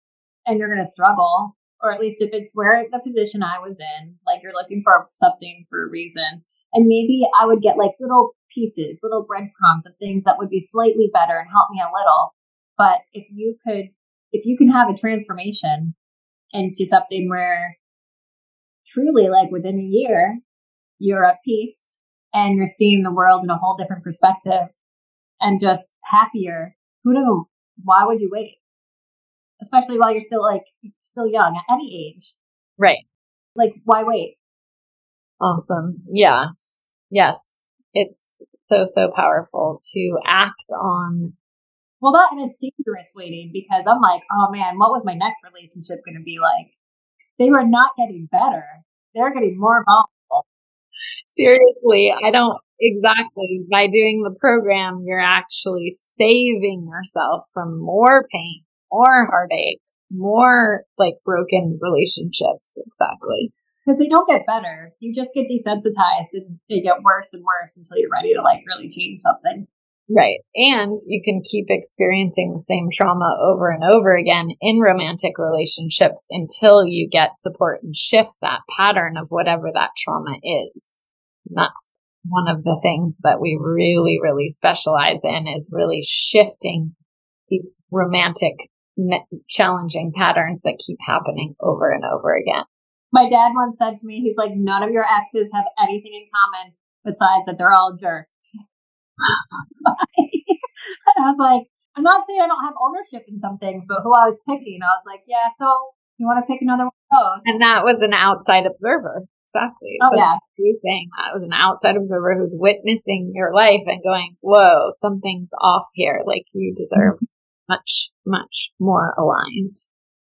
and 0.46 0.58
you're 0.58 0.68
going 0.68 0.82
to 0.82 0.88
struggle. 0.88 1.56
Or 1.82 1.92
at 1.92 2.00
least 2.00 2.22
if 2.22 2.30
it's 2.32 2.50
where 2.54 2.86
the 2.90 3.00
position 3.00 3.42
I 3.42 3.58
was 3.58 3.78
in, 3.78 4.16
like 4.26 4.42
you're 4.42 4.54
looking 4.54 4.82
for 4.82 5.08
something 5.12 5.66
for 5.68 5.84
a 5.84 5.90
reason. 5.90 6.44
And 6.72 6.86
maybe 6.86 7.24
I 7.38 7.46
would 7.46 7.60
get 7.60 7.76
like 7.76 7.92
little 8.00 8.34
pieces, 8.50 8.98
little 9.02 9.26
breadcrumbs 9.26 9.86
of 9.86 9.94
things 9.98 10.22
that 10.24 10.38
would 10.38 10.48
be 10.48 10.62
slightly 10.64 11.10
better 11.12 11.38
and 11.38 11.50
help 11.50 11.68
me 11.70 11.82
a 11.82 11.92
little. 11.92 12.34
But 12.78 13.00
if 13.12 13.26
you 13.30 13.56
could, 13.66 13.90
if 14.32 14.46
you 14.46 14.56
can 14.56 14.70
have 14.70 14.88
a 14.88 14.96
transformation 14.96 15.94
into 16.52 16.86
something 16.86 17.28
where 17.28 17.76
truly, 18.86 19.28
like 19.28 19.50
within 19.50 19.78
a 19.78 19.82
year, 19.82 20.38
you're 20.98 21.24
at 21.24 21.44
peace 21.44 21.98
and 22.32 22.56
you're 22.56 22.66
seeing 22.66 23.02
the 23.02 23.12
world 23.12 23.44
in 23.44 23.50
a 23.50 23.58
whole 23.58 23.76
different 23.76 24.04
perspective 24.04 24.68
and 25.44 25.60
just 25.60 25.94
happier, 26.02 26.74
who 27.04 27.12
doesn't, 27.12 27.44
why 27.82 28.04
would 28.06 28.20
you 28.20 28.30
wait? 28.32 28.56
Especially 29.60 29.98
while 29.98 30.10
you're 30.10 30.20
still 30.20 30.42
like, 30.42 30.62
still 31.02 31.28
young 31.28 31.56
at 31.56 31.72
any 31.72 32.08
age. 32.08 32.34
Right. 32.78 33.04
Like, 33.54 33.74
why 33.84 34.02
wait? 34.02 34.38
Awesome. 35.40 36.02
Yeah. 36.10 36.46
Yes. 37.10 37.60
It's 37.92 38.38
so, 38.70 38.84
so 38.84 39.10
powerful 39.14 39.80
to 39.92 40.18
act 40.26 40.72
on. 40.72 41.34
Well, 42.00 42.12
that 42.12 42.32
and 42.32 42.40
it's 42.40 42.58
dangerous 42.58 43.12
waiting 43.14 43.50
because 43.52 43.84
I'm 43.86 44.00
like, 44.00 44.22
oh 44.32 44.50
man, 44.50 44.78
what 44.78 44.90
was 44.90 45.02
my 45.04 45.14
next 45.14 45.40
relationship 45.44 46.04
going 46.04 46.16
to 46.16 46.24
be 46.24 46.38
like? 46.40 46.72
They 47.38 47.50
were 47.50 47.66
not 47.66 47.90
getting 47.96 48.28
better. 48.30 48.64
They're 49.14 49.32
getting 49.32 49.58
more 49.58 49.84
vulnerable. 49.84 50.46
Seriously, 51.28 52.12
I 52.12 52.30
don't 52.30 52.58
exactly. 52.84 53.64
By 53.70 53.86
doing 53.86 54.22
the 54.22 54.36
program, 54.38 55.00
you're 55.02 55.20
actually 55.20 55.90
saving 55.90 56.88
yourself 56.90 57.44
from 57.52 57.80
more 57.80 58.26
pain, 58.30 58.64
more 58.92 59.26
heartache, 59.26 59.82
more 60.10 60.84
like 60.98 61.14
broken 61.24 61.78
relationships. 61.80 62.78
Exactly 62.86 63.52
because 63.84 63.98
they 63.98 64.08
don't 64.08 64.26
get 64.26 64.46
better. 64.46 64.92
You 65.00 65.14
just 65.14 65.34
get 65.34 65.46
desensitized 65.46 66.32
and 66.32 66.58
they 66.70 66.80
get 66.80 67.02
worse 67.02 67.34
and 67.34 67.44
worse 67.44 67.76
until 67.76 67.98
you're 67.98 68.10
ready 68.10 68.32
to 68.34 68.40
like 68.40 68.64
really 68.66 68.88
change 68.88 69.20
something. 69.20 69.66
Right. 70.08 70.40
And 70.54 70.98
you 71.06 71.22
can 71.24 71.42
keep 71.42 71.66
experiencing 71.68 72.52
the 72.52 72.60
same 72.60 72.88
trauma 72.92 73.36
over 73.42 73.70
and 73.70 73.82
over 73.82 74.14
again 74.14 74.50
in 74.60 74.80
romantic 74.80 75.38
relationships 75.38 76.26
until 76.30 76.84
you 76.84 77.08
get 77.08 77.38
support 77.38 77.80
and 77.82 77.96
shift 77.96 78.32
that 78.42 78.60
pattern 78.76 79.16
of 79.16 79.28
whatever 79.30 79.70
that 79.72 79.90
trauma 79.96 80.36
is. 80.42 81.06
And 81.48 81.56
that's 81.56 81.90
one 82.28 82.48
of 82.48 82.64
the 82.64 82.78
things 82.82 83.20
that 83.22 83.40
we 83.40 83.58
really, 83.60 84.18
really 84.22 84.48
specialize 84.48 85.22
in 85.24 85.46
is 85.46 85.70
really 85.72 86.02
shifting 86.06 86.94
these 87.48 87.76
romantic, 87.90 88.54
challenging 89.48 90.12
patterns 90.14 90.62
that 90.62 90.80
keep 90.84 90.98
happening 91.06 91.54
over 91.60 91.90
and 91.90 92.04
over 92.04 92.34
again. 92.34 92.64
My 93.12 93.28
dad 93.28 93.52
once 93.54 93.78
said 93.78 93.98
to 93.98 94.06
me, 94.06 94.20
he's 94.20 94.38
like, 94.38 94.52
none 94.54 94.82
of 94.82 94.90
your 94.90 95.04
exes 95.04 95.50
have 95.54 95.66
anything 95.78 96.12
in 96.14 96.26
common 96.34 96.74
besides 97.04 97.46
that 97.46 97.58
they're 97.58 97.72
all 97.72 97.96
jerks. 98.00 98.30
and 99.86 101.18
I 101.18 101.30
was 101.30 101.36
like, 101.38 101.68
I'm 101.96 102.02
not 102.02 102.26
saying 102.26 102.40
I 102.42 102.48
don't 102.48 102.64
have 102.64 102.74
ownership 102.82 103.22
in 103.28 103.38
some 103.38 103.58
things, 103.58 103.84
but 103.86 104.02
who 104.02 104.12
I 104.12 104.26
was 104.26 104.40
picking, 104.48 104.80
I 104.82 104.96
was 104.98 105.04
like, 105.06 105.22
yeah, 105.28 105.54
so 105.58 105.66
you 106.18 106.26
want 106.26 106.44
to 106.44 106.50
pick 106.50 106.60
another 106.60 106.84
one 106.84 106.92
of 107.12 107.18
those? 107.22 107.42
And 107.46 107.62
that 107.62 107.84
was 107.84 108.02
an 108.02 108.12
outside 108.12 108.66
observer. 108.66 109.26
Exactly. 109.54 109.96
Oh, 110.02 110.10
yeah. 110.14 110.36
You 110.58 110.74
saying 110.82 111.08
that 111.16 111.30
it 111.30 111.34
was 111.34 111.42
an 111.42 111.52
outside 111.52 111.96
observer 111.96 112.34
who's 112.36 112.56
witnessing 112.58 113.32
your 113.34 113.54
life 113.54 113.82
and 113.86 114.02
going, 114.02 114.36
whoa, 114.40 114.90
something's 114.94 115.50
off 115.60 115.86
here. 115.94 116.22
Like 116.26 116.44
you 116.52 116.74
deserve 116.76 117.14
mm-hmm. 117.16 117.72
much, 117.72 118.10
much 118.26 118.72
more 118.80 119.14
aligned. 119.16 119.76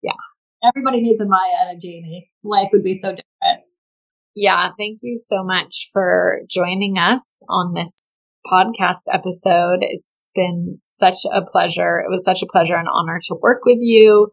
Yeah. 0.03 0.13
Everybody 0.65 1.03
needs 1.03 1.21
a 1.21 1.27
Maya 1.27 1.67
and 1.67 1.77
a 1.77 1.81
Jamie. 1.81 2.31
Life 2.43 2.69
would 2.73 2.83
be 2.83 2.95
so 2.95 3.11
different. 3.11 3.65
Yeah. 4.35 4.71
Thank 4.77 4.99
you 5.03 5.19
so 5.19 5.45
much 5.45 5.89
for 5.93 6.41
joining 6.49 6.99
us 6.99 7.43
on 7.49 7.75
this 7.75 8.15
podcast 8.47 9.03
episode. 9.13 9.79
It's 9.81 10.31
been 10.35 10.81
such 10.85 11.19
a 11.33 11.43
pleasure. 11.43 12.01
It 12.01 12.11
was 12.11 12.25
such 12.25 12.43
a 12.43 12.47
pleasure 12.47 12.77
and 12.77 12.89
honor 12.93 13.21
to 13.25 13.37
work 13.41 13.65
with 13.65 13.79
you. 13.81 14.33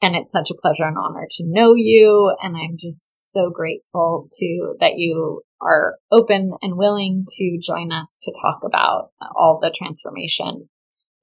And 0.00 0.14
it's 0.14 0.32
such 0.32 0.50
a 0.50 0.54
pleasure 0.54 0.84
and 0.84 0.96
honor 0.96 1.26
to 1.28 1.44
know 1.44 1.74
you. 1.74 2.32
And 2.40 2.56
I'm 2.56 2.76
just 2.78 3.16
so 3.20 3.50
grateful 3.50 4.28
to 4.30 4.74
that 4.80 4.94
you 4.96 5.42
are 5.60 5.96
open 6.12 6.52
and 6.62 6.76
willing 6.76 7.24
to 7.26 7.58
join 7.60 7.90
us 7.90 8.16
to 8.22 8.32
talk 8.40 8.60
about 8.64 9.10
all 9.34 9.58
the 9.60 9.74
transformation 9.76 10.68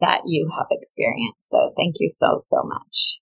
that 0.01 0.23
you 0.25 0.49
have 0.57 0.67
experienced. 0.71 1.49
So 1.49 1.71
thank 1.77 1.95
you 1.99 2.09
so, 2.09 2.37
so 2.39 2.63
much. 2.63 3.21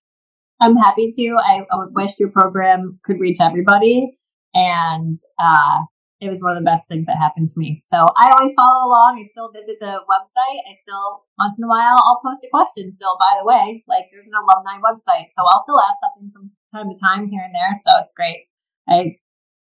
I'm 0.60 0.76
happy 0.76 1.06
to. 1.08 1.36
I, 1.44 1.60
I 1.70 1.84
wish 1.90 2.12
your 2.18 2.30
program 2.30 2.98
could 3.04 3.20
reach 3.20 3.38
everybody. 3.40 4.18
And 4.54 5.16
uh, 5.38 5.82
it 6.24 6.32
was 6.32 6.40
one 6.40 6.56
of 6.56 6.58
the 6.58 6.64
best 6.64 6.88
things 6.88 7.04
that 7.04 7.20
happened 7.20 7.48
to 7.48 7.60
me. 7.60 7.78
So 7.84 8.00
I 8.00 8.32
always 8.32 8.56
follow 8.56 8.88
along. 8.88 9.20
I 9.20 9.28
still 9.28 9.52
visit 9.52 9.76
the 9.78 10.00
website. 10.08 10.60
I 10.64 10.80
still, 10.80 11.28
once 11.38 11.60
in 11.60 11.68
a 11.68 11.68
while, 11.68 12.00
I'll 12.00 12.24
post 12.24 12.40
a 12.42 12.48
question 12.48 12.92
still, 12.92 13.20
by 13.20 13.36
the 13.36 13.44
way. 13.44 13.84
Like 13.86 14.08
there's 14.10 14.28
an 14.28 14.40
alumni 14.40 14.80
website. 14.80 15.36
So 15.36 15.44
I'll 15.44 15.62
still 15.68 15.80
ask 15.84 16.00
something 16.00 16.32
from 16.32 16.50
time 16.72 16.88
to 16.88 16.96
time 16.98 17.28
here 17.28 17.42
and 17.44 17.54
there. 17.54 17.76
So 17.76 17.92
it's 18.00 18.14
great. 18.14 18.48
I, 18.88 19.20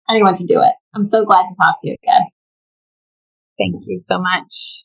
anyone 0.08 0.34
to 0.36 0.46
do 0.46 0.62
it. 0.62 0.74
I'm 0.94 1.04
so 1.04 1.24
glad 1.24 1.42
to 1.42 1.54
talk 1.58 1.76
to 1.80 1.88
you 1.90 1.96
again. 2.04 2.22
Thank 3.58 3.82
you 3.88 3.98
so 3.98 4.20
much. 4.20 4.84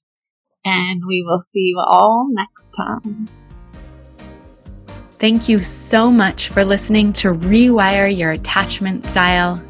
And 0.66 1.04
we 1.08 1.24
will 1.26 1.40
see 1.40 1.70
you 1.70 1.80
all 1.86 2.28
next 2.32 2.72
time. 2.72 3.30
Thank 5.20 5.50
you 5.50 5.60
so 5.60 6.10
much 6.10 6.50
for 6.50 6.66
listening 6.66 7.14
to 7.14 7.34
Rewire 7.34 8.16
Your 8.16 8.32
Attachment 8.32 9.06
Style. 9.06 9.62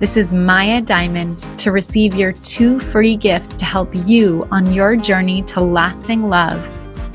This 0.00 0.16
is 0.16 0.34
Maya 0.34 0.80
Diamond. 0.80 1.38
To 1.58 1.70
receive 1.70 2.16
your 2.16 2.32
two 2.32 2.80
free 2.80 3.16
gifts 3.16 3.56
to 3.56 3.64
help 3.64 3.94
you 3.94 4.44
on 4.50 4.72
your 4.72 4.96
journey 4.96 5.42
to 5.44 5.60
lasting 5.60 6.28
love 6.28 6.68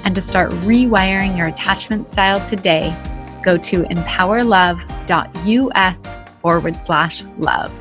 and 0.06 0.15
to 0.15 0.22
start 0.22 0.52
rewiring 0.52 1.38
your 1.38 1.48
attachment 1.48 2.08
style 2.08 2.39
today, 2.48 2.96
go 3.44 3.58
to 3.58 3.84
empowerlove.us 3.84 6.13
forward 6.39 6.78
slash 6.78 7.26
love. 7.38 7.74